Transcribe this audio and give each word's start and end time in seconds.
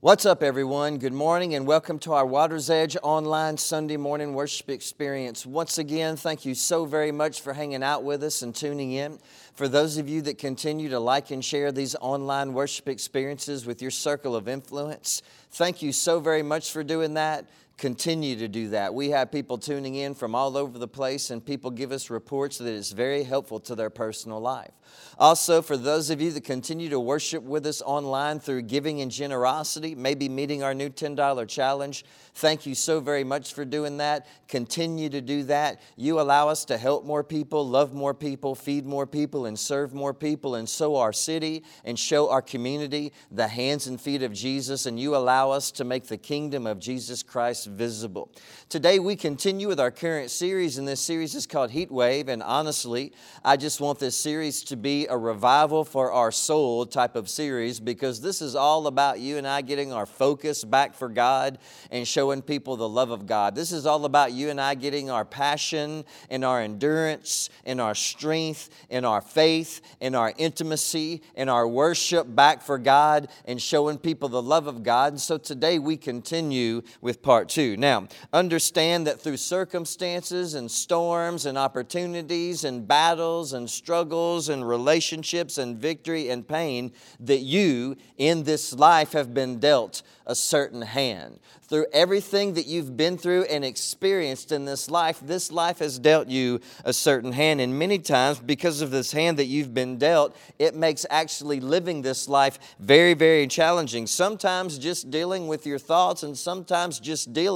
What's 0.00 0.24
up, 0.24 0.44
everyone? 0.44 0.98
Good 0.98 1.12
morning 1.12 1.56
and 1.56 1.66
welcome 1.66 1.98
to 2.00 2.12
our 2.12 2.24
Water's 2.24 2.70
Edge 2.70 2.96
online 3.02 3.56
Sunday 3.56 3.96
morning 3.96 4.32
worship 4.32 4.70
experience. 4.70 5.44
Once 5.44 5.76
again, 5.76 6.14
thank 6.14 6.44
you 6.44 6.54
so 6.54 6.84
very 6.84 7.10
much 7.10 7.40
for 7.40 7.52
hanging 7.52 7.82
out 7.82 8.04
with 8.04 8.22
us 8.22 8.42
and 8.42 8.54
tuning 8.54 8.92
in. 8.92 9.18
For 9.56 9.66
those 9.66 9.98
of 9.98 10.08
you 10.08 10.22
that 10.22 10.38
continue 10.38 10.88
to 10.90 11.00
like 11.00 11.32
and 11.32 11.44
share 11.44 11.72
these 11.72 11.96
online 12.00 12.52
worship 12.52 12.88
experiences 12.88 13.66
with 13.66 13.82
your 13.82 13.90
circle 13.90 14.36
of 14.36 14.46
influence, 14.46 15.20
thank 15.50 15.82
you 15.82 15.90
so 15.90 16.20
very 16.20 16.44
much 16.44 16.70
for 16.70 16.84
doing 16.84 17.14
that 17.14 17.48
continue 17.78 18.36
to 18.36 18.48
do 18.48 18.70
that. 18.70 18.92
We 18.92 19.10
have 19.10 19.30
people 19.30 19.56
tuning 19.56 19.94
in 19.94 20.14
from 20.14 20.34
all 20.34 20.56
over 20.56 20.78
the 20.78 20.88
place, 20.88 21.30
and 21.30 21.44
people 21.44 21.70
give 21.70 21.92
us 21.92 22.10
reports 22.10 22.58
that 22.58 22.66
it's 22.66 22.90
very 22.90 23.22
helpful 23.22 23.60
to 23.60 23.76
their 23.76 23.88
personal 23.88 24.40
life. 24.40 24.72
Also, 25.18 25.62
for 25.62 25.76
those 25.76 26.10
of 26.10 26.20
you 26.20 26.32
that 26.32 26.44
continue 26.44 26.88
to 26.88 26.98
worship 26.98 27.42
with 27.42 27.66
us 27.66 27.80
online 27.82 28.40
through 28.40 28.62
giving 28.62 29.00
and 29.00 29.10
generosity, 29.10 29.94
maybe 29.94 30.28
meeting 30.28 30.62
our 30.62 30.74
new 30.74 30.90
$10 30.90 31.48
challenge, 31.48 32.04
thank 32.34 32.66
you 32.66 32.74
so 32.74 32.98
very 32.98 33.24
much 33.24 33.54
for 33.54 33.64
doing 33.64 33.98
that. 33.98 34.26
Continue 34.48 35.08
to 35.10 35.20
do 35.20 35.44
that. 35.44 35.80
You 35.96 36.20
allow 36.20 36.48
us 36.48 36.64
to 36.66 36.78
help 36.78 37.04
more 37.04 37.22
people, 37.22 37.66
love 37.66 37.94
more 37.94 38.14
people, 38.14 38.54
feed 38.54 38.86
more 38.86 39.06
people, 39.06 39.46
and 39.46 39.58
serve 39.58 39.94
more 39.94 40.14
people, 40.14 40.56
and 40.56 40.68
sow 40.68 40.96
our 40.96 41.12
city 41.12 41.62
and 41.84 41.98
show 41.98 42.30
our 42.30 42.42
community 42.42 43.12
the 43.30 43.48
hands 43.48 43.86
and 43.86 44.00
feet 44.00 44.22
of 44.22 44.32
Jesus. 44.32 44.86
And 44.86 44.98
you 44.98 45.14
allow 45.14 45.50
us 45.50 45.70
to 45.72 45.84
make 45.84 46.06
the 46.06 46.18
kingdom 46.18 46.66
of 46.66 46.80
Jesus 46.80 47.22
Christ 47.22 47.67
visible. 47.68 48.30
Today, 48.68 48.98
we 48.98 49.16
continue 49.16 49.68
with 49.68 49.80
our 49.80 49.90
current 49.90 50.30
series, 50.30 50.78
and 50.78 50.86
this 50.86 51.00
series 51.00 51.34
is 51.34 51.46
called 51.46 51.70
Heat 51.70 51.90
Wave. 51.90 52.28
And 52.28 52.42
honestly, 52.42 53.12
I 53.44 53.56
just 53.56 53.80
want 53.80 53.98
this 53.98 54.16
series 54.16 54.62
to 54.64 54.76
be 54.76 55.06
a 55.06 55.16
revival 55.16 55.84
for 55.84 56.12
our 56.12 56.30
soul 56.30 56.86
type 56.86 57.16
of 57.16 57.28
series 57.28 57.80
because 57.80 58.20
this 58.20 58.42
is 58.42 58.54
all 58.54 58.86
about 58.86 59.20
you 59.20 59.38
and 59.38 59.46
I 59.46 59.62
getting 59.62 59.92
our 59.92 60.06
focus 60.06 60.64
back 60.64 60.94
for 60.94 61.08
God 61.08 61.58
and 61.90 62.06
showing 62.06 62.42
people 62.42 62.76
the 62.76 62.88
love 62.88 63.10
of 63.10 63.26
God. 63.26 63.54
This 63.54 63.72
is 63.72 63.86
all 63.86 64.04
about 64.04 64.32
you 64.32 64.50
and 64.50 64.60
I 64.60 64.74
getting 64.74 65.10
our 65.10 65.24
passion 65.24 66.04
and 66.30 66.44
our 66.44 66.60
endurance 66.60 67.50
and 67.64 67.80
our 67.80 67.94
strength 67.94 68.70
and 68.90 69.04
our 69.06 69.20
faith 69.20 69.80
and 70.00 70.14
our 70.14 70.32
intimacy 70.36 71.22
and 71.34 71.48
our 71.48 71.66
worship 71.66 72.26
back 72.34 72.62
for 72.62 72.78
God 72.78 73.28
and 73.44 73.60
showing 73.60 73.98
people 73.98 74.28
the 74.28 74.42
love 74.42 74.66
of 74.66 74.82
God. 74.82 75.12
And 75.12 75.20
so 75.20 75.38
today 75.38 75.78
we 75.78 75.96
continue 75.96 76.82
with 77.00 77.22
part 77.22 77.48
two. 77.48 77.57
Now, 77.58 78.08
understand 78.32 79.06
that 79.06 79.20
through 79.20 79.36
circumstances 79.36 80.54
and 80.54 80.70
storms 80.70 81.46
and 81.46 81.58
opportunities 81.58 82.64
and 82.64 82.86
battles 82.86 83.52
and 83.52 83.68
struggles 83.68 84.48
and 84.48 84.66
relationships, 84.66 85.58
and 85.58 85.76
victory 85.76 86.30
and 86.30 86.46
pain 86.46 86.92
that 87.20 87.40
you 87.40 87.96
in 88.16 88.44
this 88.44 88.72
life 88.72 89.12
have 89.12 89.34
been 89.34 89.58
dealt 89.58 90.02
a 90.26 90.34
certain 90.34 90.82
hand 90.82 91.38
through 91.68 91.86
everything 91.92 92.54
that 92.54 92.66
you've 92.66 92.96
been 92.96 93.18
through 93.18 93.42
and 93.44 93.64
experienced 93.64 94.52
in 94.52 94.64
this 94.64 94.90
life, 94.90 95.20
this 95.22 95.52
life 95.52 95.80
has 95.80 95.98
dealt 95.98 96.28
you 96.28 96.60
a 96.84 96.92
certain 96.92 97.32
hand. 97.32 97.60
And 97.60 97.78
many 97.78 97.98
times, 97.98 98.38
because 98.40 98.80
of 98.80 98.90
this 98.90 99.12
hand 99.12 99.38
that 99.38 99.44
you've 99.44 99.74
been 99.74 99.98
dealt, 99.98 100.34
it 100.58 100.74
makes 100.74 101.04
actually 101.10 101.60
living 101.60 102.00
this 102.00 102.26
life 102.26 102.58
very, 102.78 103.12
very 103.12 103.46
challenging. 103.46 104.06
Sometimes 104.06 104.78
just 104.78 105.10
dealing 105.10 105.46
with 105.46 105.66
your 105.66 105.78
thoughts, 105.78 106.22
and 106.22 106.36
sometimes 106.36 106.98
just 106.98 107.34
dealing 107.34 107.47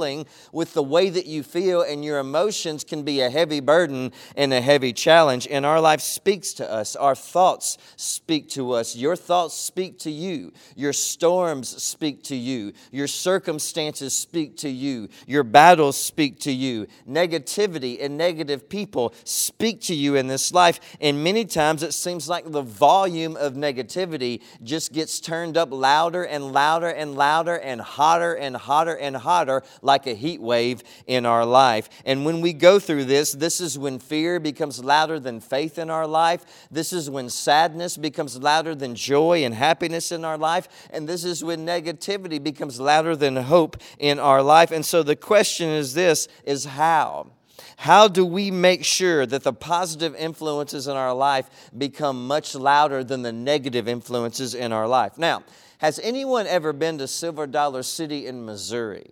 with 0.51 0.73
the 0.73 0.83
way 0.83 1.09
that 1.09 1.25
you 1.25 1.43
feel 1.43 1.81
and 1.81 2.03
your 2.03 2.19
emotions 2.19 2.83
can 2.83 3.03
be 3.03 3.21
a 3.21 3.29
heavy 3.29 3.59
burden 3.59 4.11
and 4.35 4.53
a 4.53 4.61
heavy 4.61 4.93
challenge. 4.93 5.47
And 5.49 5.65
our 5.65 5.79
life 5.79 6.01
speaks 6.01 6.53
to 6.53 6.71
us, 6.71 6.95
our 6.95 7.15
thoughts 7.15 7.77
speak 7.95 8.49
to 8.49 8.71
us, 8.71 8.95
your 8.95 9.15
thoughts 9.15 9.55
speak 9.55 9.99
to 9.99 10.11
you, 10.11 10.51
your 10.75 10.93
storms 10.93 11.69
speak 11.83 12.23
to 12.23 12.35
you, 12.35 12.73
your 12.91 13.07
circumstances 13.07 14.13
speak 14.13 14.57
to 14.57 14.69
you, 14.69 15.09
your 15.27 15.43
battles 15.43 15.97
speak 15.97 16.39
to 16.39 16.51
you, 16.51 16.87
negativity 17.07 18.03
and 18.03 18.17
negative 18.17 18.69
people 18.69 19.13
speak 19.23 19.81
to 19.81 19.95
you 19.95 20.15
in 20.15 20.27
this 20.27 20.53
life. 20.53 20.79
And 20.99 21.23
many 21.23 21.45
times 21.45 21.83
it 21.83 21.93
seems 21.93 22.27
like 22.27 22.51
the 22.51 22.61
volume 22.61 23.35
of 23.37 23.53
negativity 23.53 24.41
just 24.63 24.93
gets 24.93 25.19
turned 25.19 25.57
up 25.57 25.69
louder 25.71 26.23
and 26.23 26.51
louder 26.51 26.89
and 26.89 27.15
louder 27.15 27.55
and 27.55 27.81
hotter 27.81 28.33
and 28.33 28.55
hotter 28.55 28.95
and 28.95 29.17
hotter 29.17 29.63
like 29.81 30.07
a 30.07 30.13
heat 30.13 30.41
wave 30.41 30.83
in 31.07 31.25
our 31.25 31.45
life. 31.45 31.89
And 32.05 32.25
when 32.25 32.41
we 32.41 32.53
go 32.53 32.79
through 32.79 33.05
this, 33.05 33.33
this 33.33 33.59
is 33.59 33.77
when 33.77 33.99
fear 33.99 34.39
becomes 34.39 34.83
louder 34.83 35.19
than 35.19 35.39
faith 35.39 35.77
in 35.77 35.89
our 35.89 36.07
life. 36.07 36.67
This 36.71 36.93
is 36.93 37.09
when 37.09 37.29
sadness 37.29 37.97
becomes 37.97 38.37
louder 38.37 38.75
than 38.75 38.95
joy 38.95 39.43
and 39.43 39.53
happiness 39.53 40.11
in 40.11 40.25
our 40.25 40.37
life. 40.37 40.67
And 40.89 41.07
this 41.07 41.23
is 41.23 41.43
when 41.43 41.65
negativity 41.65 42.41
becomes 42.41 42.79
louder 42.79 43.15
than 43.15 43.35
hope 43.35 43.77
in 43.99 44.19
our 44.19 44.41
life. 44.41 44.71
And 44.71 44.85
so 44.85 45.03
the 45.03 45.15
question 45.15 45.69
is 45.69 45.93
this 45.93 46.27
is 46.45 46.65
how? 46.65 47.31
How 47.77 48.07
do 48.07 48.25
we 48.25 48.51
make 48.51 48.83
sure 48.85 49.25
that 49.25 49.43
the 49.43 49.53
positive 49.53 50.15
influences 50.15 50.87
in 50.87 50.95
our 50.95 51.13
life 51.13 51.49
become 51.77 52.27
much 52.27 52.55
louder 52.55 53.03
than 53.03 53.21
the 53.23 53.31
negative 53.31 53.87
influences 53.87 54.53
in 54.53 54.71
our 54.71 54.87
life? 54.87 55.17
Now, 55.17 55.43
has 55.79 55.99
anyone 55.99 56.47
ever 56.47 56.71
been 56.71 56.97
to 56.99 57.07
Silver 57.07 57.47
Dollar 57.47 57.83
City 57.83 58.27
in 58.27 58.45
Missouri? 58.45 59.11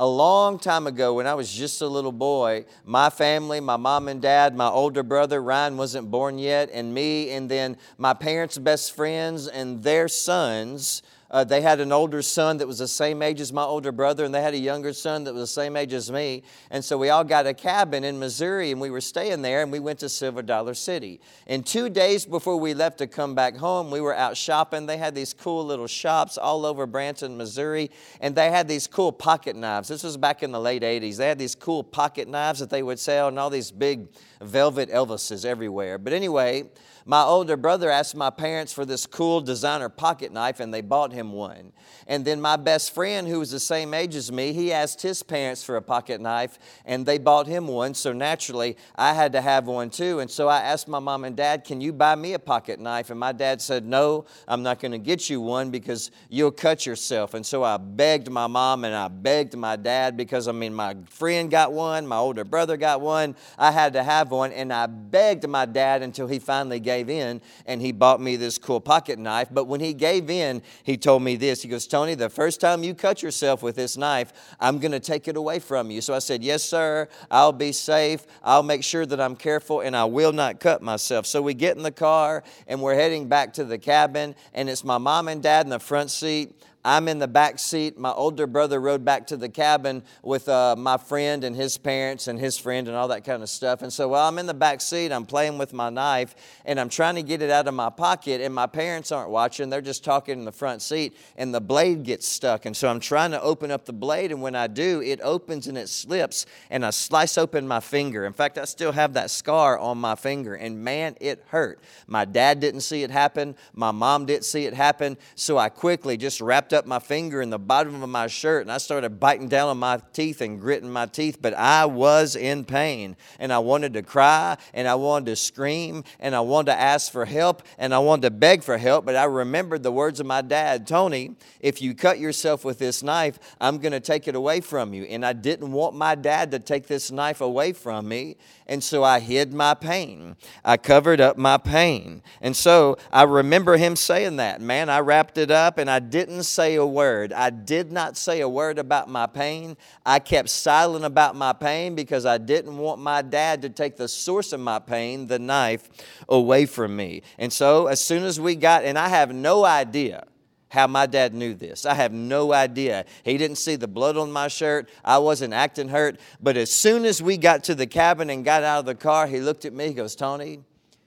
A 0.00 0.06
long 0.06 0.60
time 0.60 0.86
ago, 0.86 1.14
when 1.14 1.26
I 1.26 1.34
was 1.34 1.52
just 1.52 1.82
a 1.82 1.88
little 1.88 2.12
boy, 2.12 2.66
my 2.84 3.10
family, 3.10 3.58
my 3.58 3.76
mom 3.76 4.06
and 4.06 4.22
dad, 4.22 4.54
my 4.54 4.68
older 4.68 5.02
brother, 5.02 5.42
Ryan 5.42 5.76
wasn't 5.76 6.08
born 6.08 6.38
yet, 6.38 6.70
and 6.72 6.94
me, 6.94 7.30
and 7.30 7.50
then 7.50 7.76
my 7.96 8.14
parents' 8.14 8.58
best 8.58 8.94
friends 8.94 9.48
and 9.48 9.82
their 9.82 10.06
sons 10.06 11.02
uh, 11.30 11.44
they 11.44 11.60
had 11.60 11.78
an 11.80 11.92
older 11.92 12.22
son 12.22 12.56
that 12.56 12.66
was 12.66 12.78
the 12.78 12.88
same 12.88 13.20
age 13.20 13.40
as 13.40 13.52
my 13.52 13.62
older 13.62 13.92
brother, 13.92 14.24
and 14.24 14.34
they 14.34 14.40
had 14.40 14.54
a 14.54 14.58
younger 14.58 14.94
son 14.94 15.24
that 15.24 15.34
was 15.34 15.42
the 15.42 15.46
same 15.46 15.76
age 15.76 15.92
as 15.92 16.10
me. 16.10 16.42
And 16.70 16.82
so 16.82 16.96
we 16.96 17.10
all 17.10 17.24
got 17.24 17.46
a 17.46 17.52
cabin 17.52 18.02
in 18.02 18.18
Missouri, 18.18 18.70
and 18.70 18.80
we 18.80 18.90
were 18.90 19.02
staying 19.02 19.42
there, 19.42 19.62
and 19.62 19.70
we 19.70 19.78
went 19.78 19.98
to 19.98 20.08
Silver 20.08 20.42
Dollar 20.42 20.72
City. 20.72 21.20
And 21.46 21.66
two 21.66 21.90
days 21.90 22.24
before 22.24 22.56
we 22.56 22.72
left 22.72 22.98
to 22.98 23.06
come 23.06 23.34
back 23.34 23.56
home, 23.56 23.90
we 23.90 24.00
were 24.00 24.16
out 24.16 24.36
shopping. 24.36 24.86
They 24.86 24.96
had 24.96 25.14
these 25.14 25.34
cool 25.34 25.66
little 25.66 25.86
shops 25.86 26.38
all 26.38 26.64
over 26.64 26.86
Branson, 26.86 27.36
Missouri, 27.36 27.90
and 28.20 28.34
they 28.34 28.50
had 28.50 28.66
these 28.66 28.86
cool 28.86 29.12
pocket 29.12 29.54
knives. 29.54 29.88
This 29.88 30.02
was 30.02 30.16
back 30.16 30.42
in 30.42 30.50
the 30.50 30.60
late 30.60 30.82
80s. 30.82 31.16
They 31.16 31.28
had 31.28 31.38
these 31.38 31.54
cool 31.54 31.84
pocket 31.84 32.28
knives 32.28 32.60
that 32.60 32.70
they 32.70 32.82
would 32.82 32.98
sell, 32.98 33.28
and 33.28 33.38
all 33.38 33.50
these 33.50 33.70
big 33.70 34.08
velvet 34.40 34.88
Elvises 34.90 35.44
everywhere. 35.44 35.98
But 35.98 36.12
anyway, 36.12 36.64
my 37.08 37.22
older 37.22 37.56
brother 37.56 37.90
asked 37.90 38.14
my 38.14 38.28
parents 38.28 38.70
for 38.70 38.84
this 38.84 39.06
cool 39.06 39.40
designer 39.40 39.88
pocket 39.88 40.30
knife, 40.30 40.60
and 40.60 40.74
they 40.74 40.82
bought 40.82 41.10
him 41.10 41.17
one. 41.32 41.72
And 42.06 42.24
then 42.24 42.40
my 42.40 42.56
best 42.56 42.94
friend, 42.94 43.26
who 43.26 43.38
was 43.40 43.50
the 43.50 43.58
same 43.58 43.94
age 43.94 44.14
as 44.14 44.30
me, 44.30 44.52
he 44.52 44.72
asked 44.72 45.02
his 45.02 45.22
parents 45.22 45.64
for 45.64 45.76
a 45.76 45.82
pocket 45.82 46.20
knife, 46.20 46.58
and 46.84 47.04
they 47.04 47.18
bought 47.18 47.46
him 47.46 47.66
one. 47.66 47.94
So 47.94 48.12
naturally, 48.12 48.76
I 48.94 49.14
had 49.14 49.32
to 49.32 49.40
have 49.40 49.66
one 49.66 49.90
too. 49.90 50.20
And 50.20 50.30
so 50.30 50.48
I 50.48 50.60
asked 50.60 50.86
my 50.86 51.00
mom 51.00 51.24
and 51.24 51.36
dad, 51.36 51.64
Can 51.64 51.80
you 51.80 51.92
buy 51.92 52.14
me 52.14 52.34
a 52.34 52.38
pocket 52.38 52.78
knife? 52.78 53.10
And 53.10 53.18
my 53.18 53.32
dad 53.32 53.60
said, 53.60 53.84
No, 53.84 54.26
I'm 54.46 54.62
not 54.62 54.78
going 54.78 54.92
to 54.92 54.98
get 54.98 55.28
you 55.28 55.40
one 55.40 55.70
because 55.70 56.10
you'll 56.28 56.52
cut 56.52 56.86
yourself. 56.86 57.34
And 57.34 57.44
so 57.44 57.64
I 57.64 57.78
begged 57.78 58.30
my 58.30 58.46
mom 58.46 58.84
and 58.84 58.94
I 58.94 59.08
begged 59.08 59.56
my 59.56 59.74
dad 59.74 60.16
because, 60.16 60.46
I 60.46 60.52
mean, 60.52 60.74
my 60.74 60.96
friend 61.08 61.50
got 61.50 61.72
one, 61.72 62.06
my 62.06 62.16
older 62.16 62.44
brother 62.44 62.76
got 62.76 63.00
one. 63.00 63.34
I 63.58 63.72
had 63.72 63.94
to 63.94 64.04
have 64.04 64.30
one, 64.30 64.52
and 64.52 64.72
I 64.72 64.86
begged 64.86 65.48
my 65.48 65.64
dad 65.66 66.02
until 66.02 66.28
he 66.28 66.38
finally 66.38 66.78
gave 66.78 67.08
gave 67.08 67.10
in 67.10 67.40
and 67.66 67.80
he 67.80 67.92
bought 67.92 68.20
me 68.20 68.36
this 68.36 68.58
cool 68.58 68.80
pocket 68.80 69.18
knife. 69.18 69.48
But 69.50 69.64
when 69.64 69.80
he 69.80 69.94
gave 69.94 70.30
in, 70.30 70.62
he 70.82 70.96
told 70.96 71.07
me 71.16 71.36
this. 71.36 71.62
He 71.62 71.68
goes, 71.68 71.86
Tony, 71.86 72.16
the 72.16 72.28
first 72.28 72.60
time 72.60 72.82
you 72.82 72.92
cut 72.92 73.22
yourself 73.22 73.62
with 73.62 73.76
this 73.76 73.96
knife, 73.96 74.32
I'm 74.58 74.80
going 74.80 74.90
to 74.90 74.98
take 74.98 75.28
it 75.28 75.36
away 75.36 75.60
from 75.60 75.92
you. 75.92 76.00
So 76.00 76.12
I 76.12 76.18
said, 76.18 76.42
Yes, 76.42 76.64
sir. 76.64 77.06
I'll 77.30 77.52
be 77.52 77.70
safe. 77.70 78.26
I'll 78.42 78.64
make 78.64 78.82
sure 78.82 79.06
that 79.06 79.20
I'm 79.20 79.36
careful 79.36 79.82
and 79.82 79.94
I 79.96 80.06
will 80.06 80.32
not 80.32 80.58
cut 80.58 80.82
myself. 80.82 81.24
So 81.24 81.40
we 81.40 81.54
get 81.54 81.76
in 81.76 81.84
the 81.84 81.92
car 81.92 82.42
and 82.66 82.82
we're 82.82 82.96
heading 82.96 83.28
back 83.28 83.52
to 83.54 83.64
the 83.64 83.78
cabin, 83.78 84.34
and 84.54 84.68
it's 84.68 84.82
my 84.82 84.98
mom 84.98 85.28
and 85.28 85.40
dad 85.40 85.66
in 85.66 85.70
the 85.70 85.78
front 85.78 86.10
seat. 86.10 86.52
I'm 86.88 87.06
in 87.06 87.18
the 87.18 87.28
back 87.28 87.58
seat. 87.58 87.98
My 87.98 88.12
older 88.12 88.46
brother 88.46 88.80
rode 88.80 89.04
back 89.04 89.26
to 89.26 89.36
the 89.36 89.50
cabin 89.50 90.02
with 90.22 90.48
uh, 90.48 90.74
my 90.74 90.96
friend 90.96 91.44
and 91.44 91.54
his 91.54 91.76
parents 91.76 92.28
and 92.28 92.38
his 92.38 92.56
friend 92.56 92.88
and 92.88 92.96
all 92.96 93.08
that 93.08 93.24
kind 93.24 93.42
of 93.42 93.50
stuff. 93.50 93.82
And 93.82 93.92
so 93.92 94.08
while 94.08 94.26
I'm 94.26 94.38
in 94.38 94.46
the 94.46 94.54
back 94.54 94.80
seat, 94.80 95.12
I'm 95.12 95.26
playing 95.26 95.58
with 95.58 95.74
my 95.74 95.90
knife 95.90 96.34
and 96.64 96.80
I'm 96.80 96.88
trying 96.88 97.16
to 97.16 97.22
get 97.22 97.42
it 97.42 97.50
out 97.50 97.68
of 97.68 97.74
my 97.74 97.90
pocket. 97.90 98.40
And 98.40 98.54
my 98.54 98.66
parents 98.66 99.12
aren't 99.12 99.28
watching, 99.28 99.68
they're 99.68 99.82
just 99.82 100.02
talking 100.02 100.38
in 100.38 100.44
the 100.46 100.52
front 100.52 100.80
seat. 100.80 101.14
And 101.36 101.54
the 101.54 101.60
blade 101.60 102.04
gets 102.04 102.26
stuck. 102.26 102.64
And 102.64 102.74
so 102.74 102.88
I'm 102.88 103.00
trying 103.00 103.32
to 103.32 103.42
open 103.42 103.70
up 103.70 103.84
the 103.84 103.92
blade. 103.92 104.32
And 104.32 104.40
when 104.40 104.54
I 104.54 104.66
do, 104.66 105.02
it 105.02 105.20
opens 105.22 105.66
and 105.66 105.76
it 105.76 105.90
slips. 105.90 106.46
And 106.70 106.86
I 106.86 106.90
slice 106.90 107.36
open 107.36 107.68
my 107.68 107.80
finger. 107.80 108.24
In 108.24 108.32
fact, 108.32 108.56
I 108.56 108.64
still 108.64 108.92
have 108.92 109.12
that 109.12 109.30
scar 109.30 109.78
on 109.78 109.98
my 109.98 110.14
finger. 110.14 110.54
And 110.54 110.82
man, 110.82 111.18
it 111.20 111.44
hurt. 111.48 111.80
My 112.06 112.24
dad 112.24 112.60
didn't 112.60 112.80
see 112.80 113.02
it 113.02 113.10
happen. 113.10 113.56
My 113.74 113.90
mom 113.90 114.24
didn't 114.24 114.46
see 114.46 114.64
it 114.64 114.72
happen. 114.72 115.18
So 115.34 115.58
I 115.58 115.68
quickly 115.68 116.16
just 116.16 116.40
wrapped 116.40 116.72
up 116.72 116.77
up 116.78 116.86
my 116.86 117.00
finger 117.00 117.42
in 117.42 117.50
the 117.50 117.58
bottom 117.58 118.02
of 118.02 118.08
my 118.08 118.28
shirt 118.28 118.62
and 118.62 118.72
I 118.72 118.78
started 118.78 119.20
biting 119.20 119.48
down 119.48 119.68
on 119.68 119.78
my 119.78 120.00
teeth 120.12 120.40
and 120.40 120.60
gritting 120.60 120.90
my 120.90 121.06
teeth, 121.06 121.38
but 121.42 121.52
I 121.54 121.84
was 121.84 122.36
in 122.36 122.64
pain 122.64 123.16
and 123.38 123.52
I 123.52 123.58
wanted 123.58 123.94
to 123.94 124.02
cry 124.02 124.56
and 124.72 124.86
I 124.86 124.94
wanted 124.94 125.26
to 125.26 125.36
scream 125.36 126.04
and 126.20 126.34
I 126.34 126.40
wanted 126.40 126.72
to 126.72 126.80
ask 126.80 127.10
for 127.10 127.24
help 127.24 127.62
and 127.78 127.92
I 127.92 127.98
wanted 127.98 128.22
to 128.22 128.30
beg 128.30 128.62
for 128.62 128.78
help. 128.78 129.04
But 129.04 129.16
I 129.16 129.24
remembered 129.24 129.82
the 129.82 129.92
words 129.92 130.20
of 130.20 130.26
my 130.26 130.40
dad 130.40 130.86
Tony, 130.86 131.34
if 131.60 131.82
you 131.82 131.94
cut 131.94 132.18
yourself 132.20 132.64
with 132.64 132.78
this 132.78 133.02
knife, 133.02 133.38
I'm 133.60 133.78
going 133.78 133.92
to 133.92 134.00
take 134.00 134.28
it 134.28 134.36
away 134.36 134.60
from 134.60 134.94
you. 134.94 135.02
And 135.04 135.26
I 135.26 135.32
didn't 135.32 135.72
want 135.72 135.96
my 135.96 136.14
dad 136.14 136.52
to 136.52 136.60
take 136.60 136.86
this 136.86 137.10
knife 137.10 137.40
away 137.40 137.72
from 137.72 138.08
me. 138.08 138.36
And 138.66 138.84
so 138.84 139.02
I 139.02 139.18
hid 139.18 139.52
my 139.52 139.74
pain. 139.74 140.36
I 140.64 140.76
covered 140.76 141.20
up 141.20 141.36
my 141.36 141.56
pain. 141.56 142.22
And 142.40 142.54
so 142.54 142.98
I 143.12 143.24
remember 143.24 143.76
him 143.76 143.96
saying 143.96 144.36
that. 144.36 144.60
Man, 144.60 144.88
I 144.88 145.00
wrapped 145.00 145.38
it 145.38 145.50
up 145.50 145.78
and 145.78 145.90
I 145.90 145.98
didn't 145.98 146.44
say 146.58 146.74
a 146.74 146.84
word. 146.84 147.32
I 147.32 147.50
did 147.50 147.92
not 147.92 148.16
say 148.16 148.40
a 148.40 148.48
word 148.48 148.80
about 148.80 149.08
my 149.08 149.28
pain. 149.28 149.76
I 150.04 150.18
kept 150.18 150.48
silent 150.48 151.04
about 151.04 151.36
my 151.36 151.52
pain 151.52 151.94
because 151.94 152.26
I 152.26 152.38
didn't 152.38 152.78
want 152.78 153.00
my 153.00 153.22
dad 153.22 153.62
to 153.62 153.68
take 153.68 153.96
the 153.96 154.08
source 154.08 154.52
of 154.52 154.58
my 154.58 154.80
pain, 154.80 155.28
the 155.28 155.38
knife, 155.38 155.88
away 156.28 156.66
from 156.66 156.96
me. 156.96 157.22
And 157.38 157.52
so 157.52 157.86
as 157.86 158.04
soon 158.04 158.24
as 158.24 158.40
we 158.40 158.56
got, 158.56 158.82
and 158.82 158.98
I 158.98 159.06
have 159.06 159.32
no 159.32 159.64
idea 159.64 160.24
how 160.70 160.88
my 160.88 161.06
dad 161.06 161.32
knew 161.32 161.54
this. 161.54 161.86
I 161.86 161.94
have 161.94 162.12
no 162.12 162.52
idea. 162.52 163.04
He 163.22 163.38
didn't 163.38 163.58
see 163.58 163.76
the 163.76 163.86
blood 163.86 164.16
on 164.16 164.32
my 164.32 164.48
shirt. 164.48 164.88
I 165.04 165.18
wasn't 165.18 165.54
acting 165.54 165.90
hurt. 165.90 166.18
But 166.42 166.56
as 166.56 166.72
soon 166.72 167.04
as 167.04 167.22
we 167.22 167.36
got 167.36 167.62
to 167.64 167.76
the 167.76 167.86
cabin 167.86 168.30
and 168.30 168.44
got 168.44 168.64
out 168.64 168.80
of 168.80 168.86
the 168.86 168.96
car, 168.96 169.28
he 169.28 169.38
looked 169.38 169.64
at 169.64 169.72
me. 169.72 169.86
He 169.86 169.94
goes, 169.94 170.16
Tony, 170.16 170.58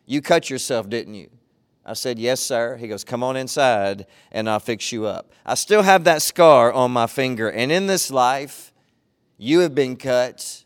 you 0.06 0.22
cut 0.22 0.50
yourself, 0.50 0.90
didn't 0.90 1.16
you? 1.16 1.30
I 1.86 1.94
said, 1.94 2.20
Yes, 2.20 2.40
sir. 2.40 2.78
He 2.78 2.88
goes, 2.88 3.04
Come 3.04 3.24
on 3.24 3.36
inside 3.36 4.06
and 4.32 4.50
I'll 4.50 4.60
fix 4.60 4.92
you 4.92 5.06
up. 5.06 5.32
I 5.46 5.56
still 5.56 5.82
have 5.82 6.04
that 6.04 6.22
scar 6.22 6.72
on 6.72 6.92
my 6.92 7.08
finger. 7.08 7.50
And 7.50 7.72
in 7.72 7.88
this 7.88 8.12
life, 8.12 8.72
you 9.38 9.60
have 9.60 9.74
been 9.74 9.96
cut 9.96 10.64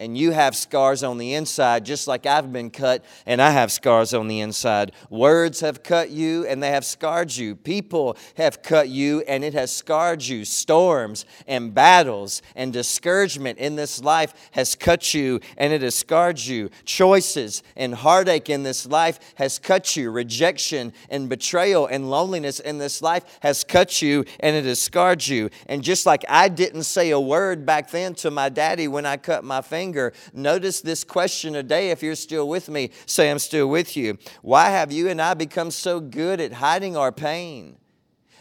and 0.00 0.16
you 0.16 0.30
have 0.30 0.54
scars 0.54 1.02
on 1.02 1.18
the 1.18 1.34
inside, 1.34 1.84
just 1.84 2.06
like 2.06 2.24
I've 2.24 2.52
been 2.52 2.70
cut 2.70 3.04
and 3.26 3.42
I 3.42 3.50
have 3.50 3.72
scars 3.72 4.14
on 4.14 4.28
the 4.28 4.40
inside. 4.40 4.92
Words 5.10 5.60
have 5.60 5.82
cut 5.82 6.10
you 6.10 6.46
and 6.46 6.62
they 6.62 6.70
have 6.70 6.84
scarred 6.84 7.34
you. 7.34 7.56
People 7.56 8.16
have 8.36 8.62
cut 8.62 8.88
you 8.88 9.22
and 9.26 9.42
it 9.42 9.54
has 9.54 9.74
scarred 9.74 10.22
you. 10.22 10.44
Storms 10.44 11.26
and 11.48 11.74
battles 11.74 12.42
and 12.54 12.72
discouragement 12.72 13.58
in 13.58 13.74
this 13.74 14.00
life 14.00 14.34
has 14.52 14.76
cut 14.76 15.14
you 15.14 15.40
and 15.56 15.72
it 15.72 15.82
has 15.82 15.96
scarred 15.96 16.38
you. 16.38 16.70
Choices 16.84 17.64
and 17.74 17.92
heartache 17.92 18.50
in 18.50 18.62
this 18.62 18.86
life 18.86 19.18
has 19.34 19.58
cut 19.58 19.96
you. 19.96 20.12
Rejection 20.12 20.92
and 21.10 21.28
betrayal 21.28 21.86
and 21.86 22.08
loneliness 22.08 22.60
in 22.60 22.78
this 22.78 23.02
life 23.02 23.24
has 23.40 23.64
cut 23.64 24.00
you 24.00 24.24
and 24.38 24.54
it 24.54 24.64
has 24.64 24.80
scarred 24.80 25.26
you. 25.26 25.50
And 25.66 25.82
just 25.82 26.06
like 26.06 26.24
I 26.28 26.48
didn't 26.48 26.84
say 26.84 27.10
a 27.10 27.18
word 27.18 27.66
back 27.66 27.90
then 27.90 28.14
to 28.16 28.30
my 28.30 28.48
daddy 28.48 28.86
when 28.86 29.04
I 29.04 29.16
cut 29.16 29.42
my 29.42 29.60
finger, 29.60 29.87
anger. 29.88 30.12
Notice 30.34 30.80
this 30.82 31.02
question 31.02 31.54
today, 31.54 31.90
if 31.90 32.02
you're 32.02 32.14
still 32.14 32.46
with 32.48 32.68
me, 32.68 32.90
say, 33.06 33.30
I'm 33.30 33.38
still 33.38 33.68
with 33.68 33.96
you. 33.96 34.18
Why 34.42 34.68
have 34.68 34.92
you 34.92 35.08
and 35.08 35.20
I 35.20 35.34
become 35.34 35.70
so 35.70 35.98
good 35.98 36.40
at 36.40 36.52
hiding 36.52 36.96
our 36.96 37.10
pain? 37.10 37.78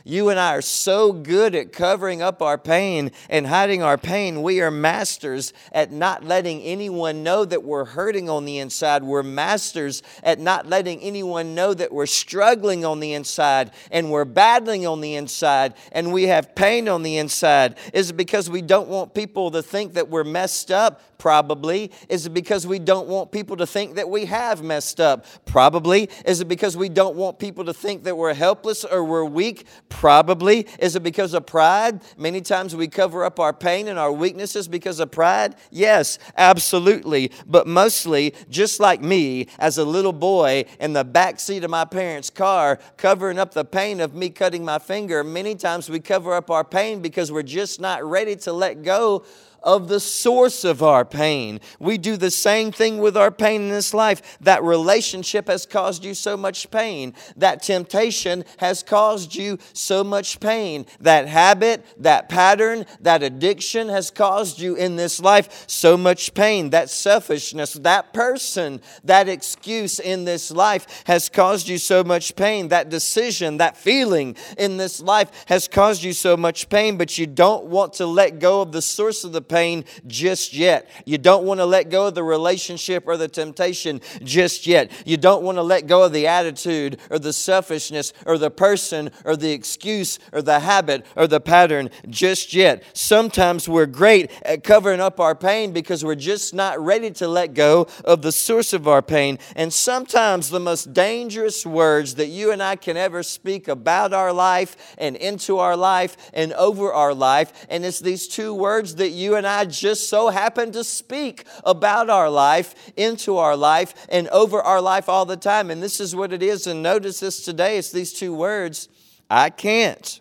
You 0.07 0.29
and 0.29 0.39
I 0.39 0.55
are 0.55 0.61
so 0.61 1.11
good 1.11 1.53
at 1.53 1.73
covering 1.73 2.21
up 2.21 2.41
our 2.41 2.57
pain 2.57 3.11
and 3.29 3.45
hiding 3.45 3.83
our 3.83 3.97
pain. 3.97 4.41
We 4.41 4.61
are 4.61 4.71
masters 4.71 5.51
at 5.73 5.91
not 5.91 6.23
letting 6.23 6.61
anyone 6.61 7.23
know 7.23 7.43
that 7.43 7.65
we're 7.65 7.83
hurting 7.83 8.29
on 8.29 8.45
the 8.45 8.59
inside. 8.59 9.03
We're 9.03 9.21
masters 9.21 10.01
at 10.23 10.39
not 10.39 10.65
letting 10.65 11.01
anyone 11.01 11.55
know 11.55 11.73
that 11.73 11.91
we're 11.91 12.05
struggling 12.05 12.85
on 12.85 13.01
the 13.01 13.15
inside 13.15 13.71
and 13.91 14.09
we're 14.09 14.23
battling 14.23 14.87
on 14.87 15.01
the 15.01 15.15
inside 15.15 15.73
and 15.91 16.13
we 16.13 16.23
have 16.27 16.55
pain 16.55 16.87
on 16.87 17.03
the 17.03 17.17
inside. 17.17 17.75
Is 17.91 18.11
it 18.11 18.13
because 18.15 18.49
we 18.49 18.61
don't 18.61 18.87
want 18.87 19.13
people 19.13 19.51
to 19.51 19.61
think 19.61 19.95
that 19.95 20.07
we're 20.07 20.23
messed 20.23 20.71
up? 20.71 21.01
Probably. 21.17 21.91
Is 22.09 22.27
it 22.27 22.33
because 22.33 22.67
we 22.67 22.79
don't 22.79 23.07
want 23.07 23.31
people 23.31 23.57
to 23.57 23.65
think 23.65 23.95
that 23.95 24.07
we 24.07 24.25
have 24.25 24.61
messed 24.61 24.99
up? 24.99 25.25
Probably. 25.45 26.09
Is 26.25 26.41
it 26.41 26.47
because 26.47 26.77
we 26.77 26.89
don't 26.89 27.15
want 27.15 27.39
people 27.39 27.65
to 27.65 27.73
think 27.73 28.03
that 28.03 28.15
we're 28.15 28.35
helpless 28.35 28.85
or 28.85 29.03
we're 29.03 29.25
weak? 29.25 29.65
Probably. 29.99 30.67
Is 30.77 30.95
it 30.95 31.01
because 31.01 31.33
of 31.33 31.47
pride? 31.47 32.01
Many 32.17 32.41
times 32.41 32.75
we 32.75 32.87
cover 32.87 33.23
up 33.23 33.39
our 33.39 33.51
pain 33.51 33.87
and 33.87 33.97
our 33.97 34.11
weaknesses 34.11 34.67
because 34.67 34.99
of 34.99 35.09
pride. 35.09 35.55
Yes, 35.71 36.19
absolutely. 36.37 37.31
But 37.47 37.65
mostly, 37.65 38.35
just 38.47 38.79
like 38.79 39.01
me 39.01 39.47
as 39.57 39.79
a 39.79 39.83
little 39.83 40.13
boy 40.13 40.65
in 40.79 40.93
the 40.93 41.03
back 41.03 41.39
seat 41.39 41.63
of 41.63 41.71
my 41.71 41.83
parents' 41.83 42.29
car, 42.29 42.77
covering 42.97 43.39
up 43.39 43.55
the 43.55 43.65
pain 43.65 43.99
of 43.99 44.13
me 44.13 44.29
cutting 44.29 44.63
my 44.63 44.77
finger, 44.77 45.23
many 45.23 45.55
times 45.55 45.89
we 45.89 45.99
cover 45.99 46.31
up 46.35 46.51
our 46.51 46.63
pain 46.63 47.01
because 47.01 47.31
we're 47.31 47.41
just 47.41 47.81
not 47.81 48.03
ready 48.05 48.35
to 48.35 48.53
let 48.53 48.83
go 48.83 49.25
of 49.67 49.89
the 49.89 49.99
source 49.99 50.63
of 50.63 50.81
our 50.81 51.03
pain. 51.03 51.59
We 51.77 51.97
do 51.97 52.15
the 52.15 52.31
same 52.31 52.71
thing 52.71 52.99
with 52.99 53.17
our 53.17 53.31
pain 53.31 53.63
in 53.63 53.69
this 53.69 53.93
life. 53.93 54.37
That 54.39 54.63
relationship 54.63 55.49
has 55.49 55.65
caused 55.65 56.05
you 56.05 56.13
so 56.13 56.37
much 56.37 56.71
pain. 56.71 57.13
That 57.35 57.61
temptation 57.61 58.45
has 58.59 58.81
caused 58.81 59.35
you 59.35 59.59
so 59.73 60.05
much 60.05 60.39
pain. 60.39 60.85
That 61.01 61.27
habit, 61.27 61.85
that 61.97 62.29
pattern, 62.29 62.85
that 63.01 63.21
addiction 63.21 63.89
has 63.89 64.09
caused 64.09 64.57
you 64.57 64.75
in 64.75 64.95
this 64.95 65.19
life 65.19 65.65
so 65.67 65.97
much 65.97 66.33
pain. 66.33 66.69
That 66.69 66.89
selfishness, 66.89 67.73
that 67.73 68.13
person, 68.13 68.81
that 69.03 69.27
excuse 69.27 69.99
in 69.99 70.23
this 70.23 70.49
life 70.49 71.03
has 71.07 71.27
caused 71.27 71.67
you 71.67 71.77
so 71.77 72.05
much 72.05 72.37
pain. 72.37 72.69
That 72.69 72.87
decision, 72.87 73.57
that 73.57 73.75
feeling 73.75 74.37
in 74.57 74.77
this 74.77 75.01
life 75.01 75.29
has 75.47 75.67
caused 75.67 76.03
you 76.03 76.13
so 76.13 76.37
much 76.37 76.69
pain, 76.69 76.95
but 76.95 77.17
you 77.17 77.27
don't 77.27 77.65
want 77.65 77.91
to 77.93 78.05
let 78.05 78.39
go 78.39 78.61
of 78.61 78.71
the 78.71 78.81
source 78.81 79.25
of 79.25 79.33
the 79.33 79.41
pain 79.41 79.56
just 80.05 80.53
yet. 80.53 80.89
You 81.05 81.17
don't 81.17 81.45
want 81.45 81.59
to 81.59 81.65
let 81.65 81.89
go 81.89 82.07
of 82.07 82.15
the 82.15 82.23
relationship 82.23 83.03
or 83.07 83.17
the 83.17 83.27
temptation 83.27 84.01
just 84.23 84.67
yet. 84.67 84.91
You 85.05 85.17
don't 85.17 85.43
want 85.43 85.57
to 85.57 85.61
let 85.63 85.87
go 85.87 86.03
of 86.03 86.13
the 86.13 86.27
attitude 86.27 86.99
or 87.09 87.19
the 87.19 87.33
selfishness 87.33 88.13
or 88.25 88.37
the 88.37 88.51
person 88.51 89.11
or 89.25 89.35
the 89.35 89.51
excuse 89.51 90.19
or 90.33 90.41
the 90.41 90.59
habit 90.59 91.05
or 91.15 91.27
the 91.27 91.39
pattern 91.39 91.89
just 92.09 92.53
yet. 92.53 92.83
Sometimes 92.93 93.69
we're 93.69 93.85
great 93.85 94.31
at 94.43 94.63
covering 94.63 94.99
up 94.99 95.19
our 95.19 95.35
pain 95.35 95.71
because 95.71 96.03
we're 96.03 96.15
just 96.15 96.53
not 96.53 96.79
ready 96.79 97.11
to 97.11 97.27
let 97.27 97.53
go 97.53 97.87
of 98.03 98.21
the 98.21 98.31
source 98.31 98.73
of 98.73 98.87
our 98.87 99.01
pain. 99.01 99.39
And 99.55 99.73
sometimes 99.73 100.49
the 100.49 100.59
most 100.59 100.93
dangerous 100.93 101.65
words 101.65 102.15
that 102.15 102.27
you 102.27 102.51
and 102.51 102.61
I 102.61 102.75
can 102.75 102.97
ever 102.97 103.23
speak 103.23 103.67
about 103.67 104.13
our 104.13 104.33
life 104.33 104.95
and 104.97 105.15
into 105.15 105.59
our 105.59 105.77
life 105.77 106.17
and 106.33 106.53
over 106.53 106.91
our 106.91 107.13
life, 107.13 107.65
and 107.69 107.85
it's 107.85 107.99
these 107.99 108.27
two 108.27 108.53
words 108.53 108.95
that 108.95 109.11
you 109.11 109.35
and 109.37 109.47
I 109.47 109.65
just 109.65 110.09
so 110.09 110.29
happen 110.29 110.71
to 110.73 110.83
speak 110.83 111.45
about 111.63 112.09
our 112.09 112.29
life, 112.29 112.91
into 112.97 113.37
our 113.37 113.55
life, 113.55 113.93
and 114.09 114.27
over 114.29 114.61
our 114.61 114.81
life 114.81 115.07
all 115.07 115.25
the 115.25 115.37
time. 115.37 115.71
And 115.71 115.81
this 115.81 115.99
is 115.99 116.15
what 116.15 116.33
it 116.33 116.43
is. 116.43 116.67
And 116.67 116.83
notice 116.83 117.19
this 117.19 117.43
today 117.43 117.77
it's 117.77 117.91
these 117.91 118.13
two 118.13 118.33
words 118.33 118.89
I 119.29 119.49
can't. 119.49 120.19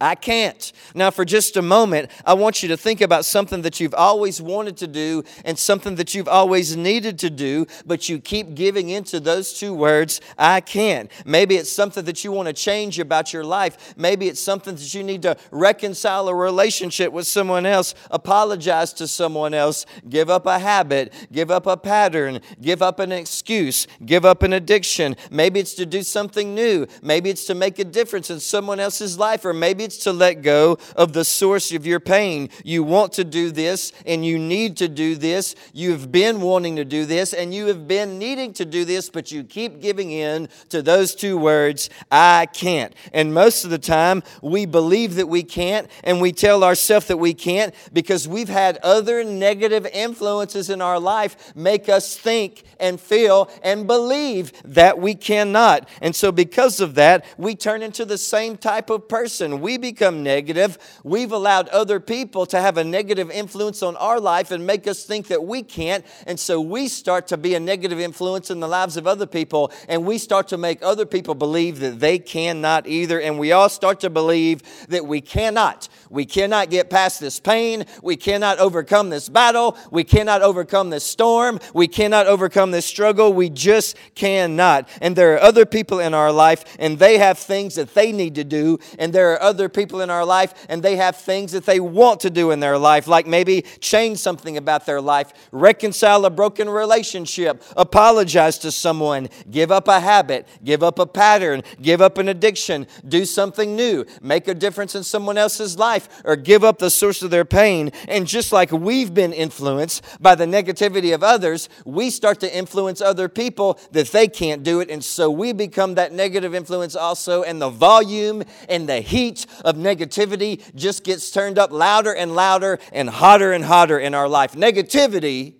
I 0.00 0.14
can't. 0.14 0.72
Now, 0.94 1.10
for 1.10 1.24
just 1.24 1.56
a 1.56 1.62
moment, 1.62 2.12
I 2.24 2.34
want 2.34 2.62
you 2.62 2.68
to 2.68 2.76
think 2.76 3.00
about 3.00 3.24
something 3.24 3.62
that 3.62 3.80
you've 3.80 3.94
always 3.94 4.40
wanted 4.40 4.76
to 4.78 4.86
do 4.86 5.24
and 5.44 5.58
something 5.58 5.96
that 5.96 6.14
you've 6.14 6.28
always 6.28 6.76
needed 6.76 7.18
to 7.20 7.30
do, 7.30 7.66
but 7.84 8.08
you 8.08 8.20
keep 8.20 8.54
giving 8.54 8.90
into 8.90 9.18
those 9.18 9.52
two 9.52 9.74
words, 9.74 10.20
I 10.38 10.60
can't. 10.60 11.10
Maybe 11.24 11.56
it's 11.56 11.72
something 11.72 12.04
that 12.04 12.22
you 12.22 12.30
want 12.30 12.46
to 12.46 12.52
change 12.52 13.00
about 13.00 13.32
your 13.32 13.42
life. 13.42 13.94
Maybe 13.96 14.28
it's 14.28 14.40
something 14.40 14.76
that 14.76 14.94
you 14.94 15.02
need 15.02 15.22
to 15.22 15.36
reconcile 15.50 16.28
a 16.28 16.34
relationship 16.34 17.12
with 17.12 17.26
someone 17.26 17.66
else, 17.66 17.96
apologize 18.12 18.92
to 18.94 19.08
someone 19.08 19.52
else, 19.52 19.84
give 20.08 20.30
up 20.30 20.46
a 20.46 20.60
habit, 20.60 21.12
give 21.32 21.50
up 21.50 21.66
a 21.66 21.76
pattern, 21.76 22.40
give 22.60 22.82
up 22.82 23.00
an 23.00 23.10
excuse, 23.10 23.88
give 24.06 24.24
up 24.24 24.44
an 24.44 24.52
addiction. 24.52 25.16
Maybe 25.32 25.58
it's 25.58 25.74
to 25.74 25.86
do 25.86 26.04
something 26.04 26.54
new. 26.54 26.86
Maybe 27.02 27.30
it's 27.30 27.46
to 27.46 27.54
make 27.56 27.80
a 27.80 27.84
difference 27.84 28.30
in 28.30 28.38
someone 28.38 28.78
else's 28.78 29.18
life, 29.18 29.44
or 29.44 29.52
maybe 29.52 29.87
needs 29.88 29.96
to 29.96 30.12
let 30.12 30.42
go 30.42 30.76
of 30.96 31.14
the 31.14 31.24
source 31.24 31.72
of 31.72 31.86
your 31.86 31.98
pain. 31.98 32.50
You 32.62 32.82
want 32.82 33.14
to 33.14 33.24
do 33.24 33.50
this 33.50 33.90
and 34.04 34.22
you 34.22 34.38
need 34.38 34.76
to 34.76 34.88
do 34.88 35.14
this. 35.14 35.54
You've 35.72 36.12
been 36.12 36.42
wanting 36.42 36.76
to 36.76 36.84
do 36.84 37.06
this 37.06 37.32
and 37.32 37.54
you 37.54 37.68
have 37.68 37.88
been 37.88 38.18
needing 38.18 38.52
to 38.54 38.66
do 38.66 38.84
this, 38.84 39.08
but 39.08 39.32
you 39.32 39.44
keep 39.44 39.80
giving 39.80 40.10
in 40.10 40.50
to 40.68 40.82
those 40.82 41.14
two 41.14 41.38
words, 41.38 41.88
I 42.12 42.48
can't. 42.52 42.94
And 43.14 43.32
most 43.32 43.64
of 43.64 43.70
the 43.70 43.78
time, 43.78 44.22
we 44.42 44.66
believe 44.66 45.14
that 45.14 45.26
we 45.26 45.42
can't 45.42 45.90
and 46.04 46.20
we 46.20 46.32
tell 46.32 46.64
ourselves 46.64 47.06
that 47.06 47.16
we 47.16 47.32
can't 47.32 47.74
because 47.90 48.28
we've 48.28 48.50
had 48.50 48.76
other 48.82 49.24
negative 49.24 49.86
influences 49.86 50.68
in 50.68 50.82
our 50.82 51.00
life 51.00 51.56
make 51.56 51.88
us 51.88 52.14
think 52.14 52.64
and 52.78 53.00
feel 53.00 53.50
and 53.62 53.86
believe 53.86 54.52
that 54.64 54.98
we 54.98 55.14
cannot. 55.14 55.88
And 56.02 56.14
so, 56.14 56.30
because 56.30 56.78
of 56.78 56.94
that, 56.96 57.24
we 57.38 57.54
turn 57.54 57.82
into 57.82 58.04
the 58.04 58.18
same 58.18 58.58
type 58.58 58.90
of 58.90 59.08
person. 59.08 59.62
We 59.62 59.77
become 59.78 60.22
negative, 60.22 60.76
we've 61.02 61.32
allowed 61.32 61.68
other 61.68 61.98
people 62.00 62.44
to 62.46 62.60
have 62.60 62.76
a 62.76 62.84
negative 62.84 63.30
influence 63.30 63.82
on 63.82 63.96
our 63.96 64.20
life 64.20 64.50
and 64.50 64.66
make 64.66 64.86
us 64.86 65.04
think 65.04 65.28
that 65.28 65.44
we 65.44 65.62
can't. 65.62 66.04
And 66.26 66.38
so 66.38 66.60
we 66.60 66.88
start 66.88 67.26
to 67.28 67.36
be 67.36 67.54
a 67.54 67.60
negative 67.60 67.98
influence 67.98 68.50
in 68.50 68.60
the 68.60 68.68
lives 68.68 68.96
of 68.96 69.06
other 69.06 69.26
people, 69.26 69.72
and 69.88 70.04
we 70.04 70.18
start 70.18 70.48
to 70.48 70.58
make 70.58 70.82
other 70.82 71.06
people 71.06 71.34
believe 71.34 71.80
that 71.80 72.00
they 72.00 72.18
cannot 72.18 72.86
either. 72.86 73.20
And 73.20 73.38
we 73.38 73.52
all 73.52 73.68
start 73.68 74.00
to 74.00 74.10
believe 74.10 74.62
that 74.88 75.06
we 75.06 75.20
cannot. 75.20 75.88
We 76.10 76.26
cannot 76.26 76.70
get 76.70 76.90
past 76.90 77.20
this 77.20 77.40
pain. 77.40 77.84
We 78.02 78.16
cannot 78.16 78.58
overcome 78.58 79.10
this 79.10 79.28
battle. 79.28 79.76
We 79.90 80.04
cannot 80.04 80.42
overcome 80.42 80.90
this 80.90 81.04
storm. 81.04 81.58
We 81.74 81.88
cannot 81.88 82.26
overcome 82.26 82.70
this 82.70 82.86
struggle. 82.86 83.32
We 83.32 83.50
just 83.50 83.96
cannot. 84.14 84.88
And 85.00 85.16
there 85.16 85.34
are 85.34 85.40
other 85.40 85.66
people 85.66 86.00
in 86.00 86.14
our 86.14 86.32
life, 86.32 86.64
and 86.78 86.98
they 86.98 87.18
have 87.18 87.38
things 87.38 87.74
that 87.76 87.94
they 87.94 88.12
need 88.12 88.34
to 88.36 88.44
do. 88.44 88.78
And 88.98 89.12
there 89.12 89.32
are 89.32 89.42
other 89.42 89.67
people 89.68 90.00
in 90.00 90.10
our 90.10 90.24
life, 90.24 90.66
and 90.68 90.82
they 90.82 90.96
have 90.96 91.16
things 91.16 91.52
that 91.52 91.66
they 91.66 91.80
want 91.80 92.20
to 92.20 92.30
do 92.30 92.50
in 92.50 92.60
their 92.60 92.78
life, 92.78 93.06
like 93.06 93.26
maybe 93.26 93.62
change 93.80 94.18
something 94.18 94.56
about 94.56 94.86
their 94.86 95.00
life, 95.00 95.32
reconcile 95.52 96.24
a 96.24 96.30
broken 96.30 96.68
relationship, 96.68 97.62
apologize 97.76 98.58
to 98.58 98.70
someone, 98.70 99.28
give 99.50 99.70
up 99.70 99.88
a 99.88 100.00
habit, 100.00 100.46
give 100.64 100.82
up 100.82 100.98
a 100.98 101.06
pattern, 101.06 101.62
give 101.82 102.00
up 102.00 102.18
an 102.18 102.28
addiction, 102.28 102.86
do 103.06 103.24
something 103.24 103.76
new, 103.76 104.04
make 104.22 104.48
a 104.48 104.54
difference 104.54 104.94
in 104.94 105.04
someone 105.04 105.36
else's 105.36 105.78
life 105.78 105.88
life 105.88 106.22
or 106.24 106.36
give 106.36 106.64
up 106.64 106.78
the 106.78 106.90
source 106.90 107.22
of 107.22 107.30
their 107.30 107.44
pain. 107.44 107.90
And 108.08 108.26
just 108.26 108.52
like 108.52 108.70
we've 108.70 109.12
been 109.12 109.32
influenced 109.32 110.04
by 110.20 110.34
the 110.34 110.44
negativity 110.44 111.14
of 111.14 111.22
others, 111.22 111.68
we 111.84 112.10
start 112.10 112.40
to 112.40 112.56
influence 112.56 113.00
other 113.00 113.28
people 113.28 113.78
that 113.92 114.08
they 114.08 114.28
can't 114.28 114.62
do 114.62 114.80
it. 114.80 114.90
And 114.90 115.02
so 115.02 115.30
we 115.30 115.52
become 115.52 115.94
that 115.94 116.12
negative 116.12 116.54
influence 116.54 116.94
also. 116.94 117.42
And 117.42 117.60
the 117.60 117.70
volume 117.70 118.42
and 118.68 118.88
the 118.88 119.00
heat 119.00 119.46
of 119.64 119.76
negativity 119.76 120.62
just 120.74 121.04
gets 121.04 121.30
turned 121.30 121.58
up 121.58 121.70
louder 121.70 122.14
and 122.14 122.34
louder 122.34 122.78
and 122.92 123.08
hotter 123.08 123.52
and 123.52 123.64
hotter 123.64 123.98
in 123.98 124.14
our 124.14 124.28
life. 124.28 124.52
Negativity 124.52 125.54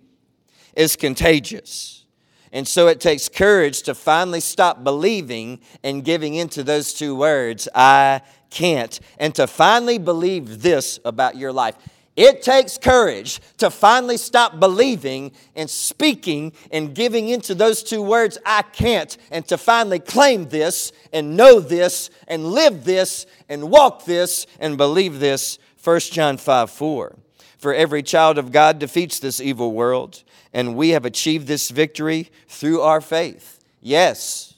is 0.75 0.95
contagious. 0.95 2.05
And 2.51 2.67
so 2.67 2.87
it 2.87 2.99
takes 2.99 3.29
courage 3.29 3.83
to 3.83 3.93
finally 3.93 4.39
stop 4.39 4.83
believing 4.83 5.59
and 5.83 6.03
giving 6.03 6.35
into 6.35 6.63
those 6.63 6.93
two 6.93 7.15
words 7.15 7.67
I 7.75 8.21
can't. 8.49 8.99
And 9.19 9.35
to 9.35 9.45
finally 9.45 9.99
believe 9.99 10.61
this 10.61 10.99
about 11.05 11.35
your 11.35 11.53
life. 11.53 11.75
It 12.19 12.41
takes 12.41 12.77
courage 12.77 13.39
to 13.59 13.69
finally 13.69 14.17
stop 14.17 14.59
believing 14.59 15.31
and 15.55 15.69
speaking 15.69 16.51
and 16.69 16.93
giving 16.93 17.29
into 17.29 17.55
those 17.55 17.81
two 17.81 18.01
words, 18.01 18.37
I 18.45 18.61
can't, 18.61 19.17
and 19.31 19.47
to 19.47 19.57
finally 19.57 19.99
claim 19.99 20.49
this 20.49 20.91
and 21.13 21.37
know 21.37 21.61
this 21.61 22.09
and 22.27 22.51
live 22.51 22.83
this 22.83 23.25
and 23.47 23.71
walk 23.71 24.03
this 24.03 24.47
and 24.59 24.75
believe 24.75 25.21
this. 25.21 25.59
1 25.81 25.99
John 26.11 26.35
5 26.35 26.69
4. 26.69 27.15
For 27.57 27.73
every 27.73 28.03
child 28.03 28.37
of 28.37 28.51
God 28.51 28.79
defeats 28.79 29.19
this 29.19 29.39
evil 29.39 29.71
world, 29.71 30.23
and 30.51 30.75
we 30.75 30.89
have 30.89 31.05
achieved 31.05 31.47
this 31.47 31.69
victory 31.69 32.29
through 32.49 32.81
our 32.81 32.99
faith. 32.99 33.63
Yes, 33.79 34.55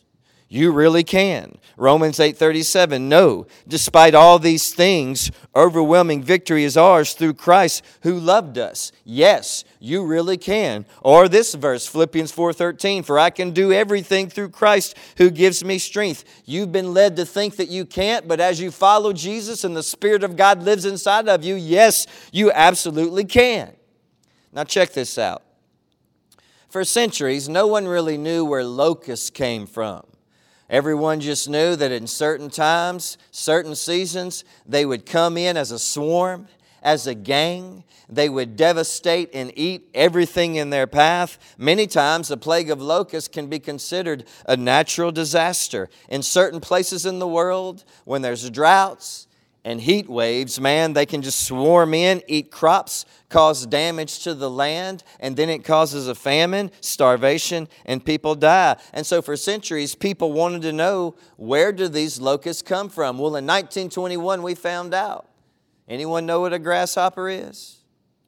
you 0.53 0.73
really 0.73 1.05
can. 1.05 1.57
Romans 1.77 2.19
8:37 2.19 3.07
No, 3.07 3.47
despite 3.69 4.13
all 4.13 4.37
these 4.37 4.73
things, 4.73 5.31
overwhelming 5.55 6.21
victory 6.21 6.65
is 6.65 6.75
ours 6.75 7.13
through 7.13 7.35
Christ 7.35 7.85
who 8.01 8.19
loved 8.19 8.57
us. 8.57 8.91
Yes, 9.05 9.63
you 9.79 10.03
really 10.03 10.35
can. 10.35 10.85
Or 11.01 11.29
this 11.29 11.53
verse, 11.53 11.87
Philippians 11.87 12.33
4:13, 12.33 13.01
for 13.01 13.17
I 13.17 13.29
can 13.29 13.51
do 13.51 13.71
everything 13.71 14.29
through 14.29 14.49
Christ 14.49 14.97
who 15.15 15.29
gives 15.29 15.63
me 15.63 15.79
strength. 15.79 16.25
You've 16.43 16.73
been 16.73 16.93
led 16.93 17.15
to 17.15 17.25
think 17.25 17.55
that 17.55 17.69
you 17.69 17.85
can't, 17.85 18.27
but 18.27 18.41
as 18.41 18.59
you 18.59 18.71
follow 18.71 19.13
Jesus 19.13 19.63
and 19.63 19.73
the 19.73 19.81
spirit 19.81 20.21
of 20.21 20.35
God 20.35 20.63
lives 20.63 20.83
inside 20.83 21.29
of 21.29 21.45
you, 21.45 21.55
yes, 21.55 22.07
you 22.33 22.51
absolutely 22.51 23.23
can. 23.23 23.71
Now 24.51 24.65
check 24.65 24.91
this 24.91 25.17
out. 25.17 25.43
For 26.67 26.83
centuries, 26.83 27.47
no 27.47 27.67
one 27.67 27.87
really 27.87 28.17
knew 28.17 28.43
where 28.43 28.65
locusts 28.65 29.29
came 29.29 29.65
from. 29.65 30.10
Everyone 30.71 31.19
just 31.19 31.49
knew 31.49 31.75
that 31.75 31.91
in 31.91 32.07
certain 32.07 32.49
times, 32.49 33.17
certain 33.29 33.75
seasons, 33.75 34.45
they 34.65 34.85
would 34.85 35.05
come 35.05 35.35
in 35.35 35.57
as 35.57 35.69
a 35.69 35.77
swarm, 35.77 36.47
as 36.81 37.07
a 37.07 37.13
gang. 37.13 37.83
They 38.07 38.29
would 38.29 38.55
devastate 38.55 39.31
and 39.33 39.51
eat 39.57 39.89
everything 39.93 40.55
in 40.55 40.69
their 40.69 40.87
path. 40.87 41.37
Many 41.57 41.87
times, 41.87 42.29
the 42.29 42.37
plague 42.37 42.71
of 42.71 42.81
locusts 42.81 43.27
can 43.27 43.47
be 43.47 43.59
considered 43.59 44.23
a 44.45 44.55
natural 44.55 45.11
disaster. 45.11 45.89
In 46.07 46.23
certain 46.23 46.61
places 46.61 47.05
in 47.05 47.19
the 47.19 47.27
world, 47.27 47.83
when 48.05 48.21
there's 48.21 48.49
droughts, 48.49 49.27
and 49.63 49.81
heat 49.81 50.09
waves, 50.09 50.59
man, 50.59 50.93
they 50.93 51.05
can 51.05 51.21
just 51.21 51.45
swarm 51.45 51.93
in, 51.93 52.23
eat 52.27 52.51
crops, 52.51 53.05
cause 53.29 53.65
damage 53.65 54.19
to 54.23 54.33
the 54.33 54.49
land, 54.49 55.03
and 55.19 55.37
then 55.37 55.49
it 55.49 55.63
causes 55.63 56.07
a 56.07 56.15
famine, 56.15 56.71
starvation, 56.81 57.67
and 57.85 58.03
people 58.03 58.33
die. 58.33 58.75
And 58.93 59.05
so 59.05 59.21
for 59.21 59.37
centuries, 59.37 59.93
people 59.93 60.33
wanted 60.33 60.63
to 60.63 60.71
know 60.71 61.15
where 61.37 61.71
do 61.71 61.87
these 61.87 62.19
locusts 62.19 62.63
come 62.63 62.89
from? 62.89 63.17
Well, 63.17 63.35
in 63.35 63.45
1921, 63.45 64.41
we 64.41 64.55
found 64.55 64.93
out. 64.93 65.27
Anyone 65.87 66.25
know 66.25 66.41
what 66.41 66.53
a 66.53 66.59
grasshopper 66.59 67.29
is? 67.29 67.80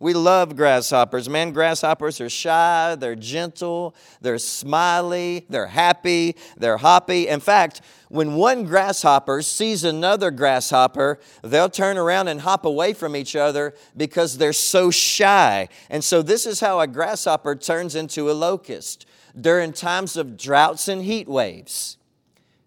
We 0.03 0.13
love 0.13 0.57
grasshoppers. 0.57 1.29
Man, 1.29 1.53
grasshoppers 1.53 2.19
are 2.19 2.29
shy, 2.29 2.93
they're 2.99 3.15
gentle, 3.15 3.95
they're 4.19 4.37
smiley, 4.37 5.45
they're 5.47 5.67
happy, 5.67 6.35
they're 6.57 6.75
hoppy. 6.75 7.29
In 7.29 7.39
fact, 7.39 7.79
when 8.09 8.35
one 8.35 8.65
grasshopper 8.65 9.41
sees 9.41 9.85
another 9.85 10.29
grasshopper, 10.29 11.21
they'll 11.41 11.69
turn 11.69 11.97
around 11.97 12.27
and 12.27 12.41
hop 12.41 12.65
away 12.65 12.91
from 12.91 13.15
each 13.15 13.33
other 13.37 13.75
because 13.95 14.37
they're 14.37 14.51
so 14.51 14.91
shy. 14.91 15.69
And 15.89 16.03
so, 16.03 16.21
this 16.21 16.45
is 16.45 16.59
how 16.59 16.81
a 16.81 16.87
grasshopper 16.87 17.55
turns 17.55 17.95
into 17.95 18.29
a 18.29 18.33
locust 18.33 19.05
during 19.39 19.71
times 19.71 20.17
of 20.17 20.35
droughts 20.35 20.89
and 20.89 21.01
heat 21.01 21.29
waves. 21.29 21.97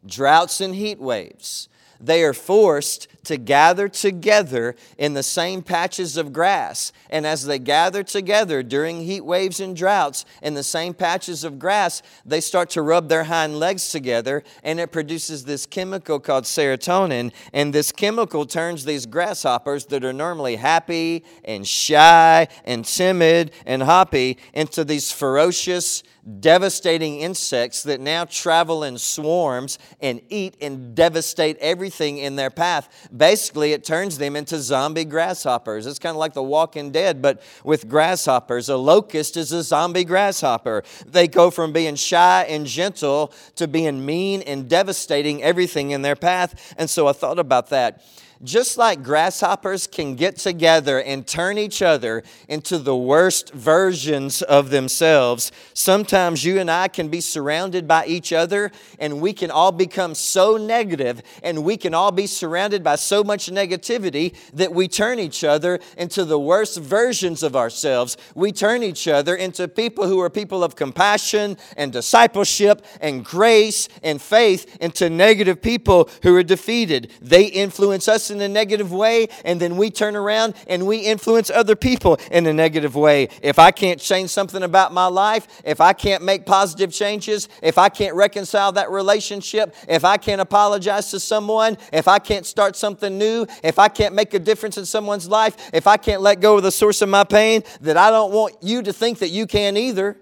Droughts 0.06 0.62
and 0.62 0.74
heat 0.74 0.98
waves 0.98 1.68
they 2.00 2.22
are 2.24 2.32
forced 2.32 3.08
to 3.24 3.36
gather 3.36 3.88
together 3.88 4.76
in 4.98 5.14
the 5.14 5.22
same 5.22 5.62
patches 5.62 6.16
of 6.16 6.32
grass. 6.32 6.92
And 7.10 7.26
as 7.26 7.44
they 7.44 7.58
gather 7.58 8.02
together 8.02 8.62
during 8.62 9.02
heat 9.02 9.24
waves 9.24 9.60
and 9.60 9.76
droughts 9.76 10.24
in 10.42 10.54
the 10.54 10.62
same 10.62 10.94
patches 10.94 11.42
of 11.42 11.58
grass, 11.58 12.02
they 12.24 12.40
start 12.40 12.70
to 12.70 12.82
rub 12.82 13.08
their 13.08 13.24
hind 13.24 13.58
legs 13.58 13.90
together 13.90 14.44
and 14.62 14.78
it 14.78 14.92
produces 14.92 15.44
this 15.44 15.66
chemical 15.66 16.20
called 16.20 16.44
serotonin. 16.44 17.32
And 17.52 17.72
this 17.72 17.90
chemical 17.92 18.46
turns 18.46 18.84
these 18.84 19.06
grasshoppers 19.06 19.86
that 19.86 20.04
are 20.04 20.12
normally 20.12 20.56
happy 20.56 21.24
and 21.44 21.66
shy 21.66 22.48
and 22.64 22.84
timid 22.84 23.50
and 23.66 23.82
hoppy 23.82 24.38
into 24.54 24.84
these 24.84 25.10
ferocious, 25.10 26.02
devastating 26.40 27.20
insects 27.20 27.84
that 27.84 28.00
now 28.00 28.24
travel 28.24 28.82
in 28.82 28.98
swarms 28.98 29.78
and 30.00 30.20
eat 30.28 30.56
and 30.60 30.94
devastate 30.94 31.56
everything 31.58 32.18
in 32.18 32.36
their 32.36 32.50
path. 32.50 33.08
Basically, 33.16 33.72
it 33.72 33.84
turns 33.84 34.18
them 34.18 34.34
into 34.34 34.58
zombie 34.58 35.04
grasshoppers. 35.04 35.86
It's 35.86 35.98
kind 35.98 36.14
of 36.14 36.18
like 36.18 36.34
the 36.34 36.42
walking 36.42 36.90
dead, 36.90 37.22
but 37.22 37.42
with 37.64 37.88
grasshoppers. 37.88 38.68
A 38.68 38.76
locust 38.76 39.36
is 39.36 39.52
a 39.52 39.62
zombie 39.62 40.04
grasshopper. 40.04 40.82
They 41.06 41.28
go 41.28 41.50
from 41.50 41.72
being 41.72 41.94
shy 41.94 42.44
and 42.48 42.66
gentle 42.66 43.32
to 43.54 43.68
being 43.68 44.04
mean 44.04 44.42
and 44.42 44.68
devastating 44.68 45.42
everything 45.42 45.92
in 45.92 46.02
their 46.02 46.16
path. 46.16 46.74
And 46.76 46.90
so 46.90 47.06
I 47.06 47.12
thought 47.12 47.38
about 47.38 47.68
that 47.70 48.02
just 48.42 48.76
like 48.76 49.02
grasshoppers 49.02 49.86
can 49.86 50.14
get 50.14 50.36
together 50.36 51.00
and 51.00 51.26
turn 51.26 51.58
each 51.58 51.82
other 51.82 52.22
into 52.48 52.78
the 52.78 52.96
worst 52.96 53.52
versions 53.52 54.42
of 54.42 54.70
themselves, 54.70 55.52
sometimes 55.74 56.44
you 56.44 56.58
and 56.58 56.70
I 56.70 56.88
can 56.88 57.08
be 57.08 57.20
surrounded 57.20 57.88
by 57.88 58.06
each 58.06 58.32
other 58.32 58.70
and 58.98 59.20
we 59.20 59.32
can 59.32 59.50
all 59.50 59.72
become 59.72 60.14
so 60.14 60.56
negative 60.56 61.22
and 61.42 61.64
we 61.64 61.76
can 61.76 61.94
all 61.94 62.12
be 62.12 62.26
surrounded 62.26 62.82
by 62.84 62.96
so 62.96 63.24
much 63.24 63.46
negativity 63.46 64.34
that 64.52 64.72
we 64.72 64.88
turn 64.88 65.18
each 65.18 65.44
other 65.44 65.80
into 65.96 66.24
the 66.24 66.38
worst 66.38 66.78
versions 66.78 67.42
of 67.42 67.56
ourselves. 67.56 68.16
We 68.34 68.52
turn 68.52 68.82
each 68.82 69.08
other 69.08 69.34
into 69.34 69.68
people 69.68 70.06
who 70.06 70.20
are 70.20 70.30
people 70.30 70.62
of 70.62 70.76
compassion 70.76 71.56
and 71.76 71.92
discipleship 71.92 72.84
and 73.00 73.24
grace 73.24 73.88
and 74.02 74.20
faith 74.20 74.76
into 74.80 75.08
negative 75.10 75.62
people 75.62 76.10
who 76.22 76.34
are 76.36 76.42
defeated. 76.42 77.10
They 77.20 77.44
influence 77.44 78.08
us 78.08 78.30
in 78.36 78.42
a 78.42 78.48
negative 78.48 78.92
way, 78.92 79.28
and 79.44 79.60
then 79.60 79.76
we 79.76 79.90
turn 79.90 80.16
around 80.16 80.54
and 80.66 80.86
we 80.86 80.98
influence 80.98 81.50
other 81.50 81.76
people 81.76 82.18
in 82.30 82.46
a 82.46 82.52
negative 82.52 82.94
way. 82.94 83.28
If 83.42 83.58
I 83.58 83.70
can't 83.70 84.00
change 84.00 84.30
something 84.30 84.62
about 84.62 84.92
my 84.92 85.06
life, 85.06 85.46
if 85.64 85.80
I 85.80 85.92
can't 85.92 86.22
make 86.22 86.46
positive 86.46 86.92
changes, 86.92 87.48
if 87.62 87.78
I 87.78 87.88
can't 87.88 88.14
reconcile 88.14 88.72
that 88.72 88.90
relationship, 88.90 89.74
if 89.88 90.04
I 90.04 90.16
can't 90.16 90.40
apologize 90.40 91.10
to 91.10 91.20
someone, 91.20 91.78
if 91.92 92.08
I 92.08 92.18
can't 92.18 92.46
start 92.46 92.76
something 92.76 93.16
new, 93.18 93.46
if 93.62 93.78
I 93.78 93.88
can't 93.88 94.14
make 94.14 94.34
a 94.34 94.38
difference 94.38 94.78
in 94.78 94.86
someone's 94.86 95.28
life, 95.28 95.56
if 95.72 95.86
I 95.86 95.96
can't 95.96 96.22
let 96.22 96.40
go 96.40 96.56
of 96.56 96.62
the 96.62 96.70
source 96.70 97.02
of 97.02 97.08
my 97.08 97.24
pain, 97.24 97.62
that 97.80 97.96
I 97.96 98.10
don't 98.10 98.32
want 98.32 98.56
you 98.62 98.82
to 98.82 98.92
think 98.92 99.18
that 99.18 99.30
you 99.30 99.46
can 99.46 99.76
either. 99.76 100.16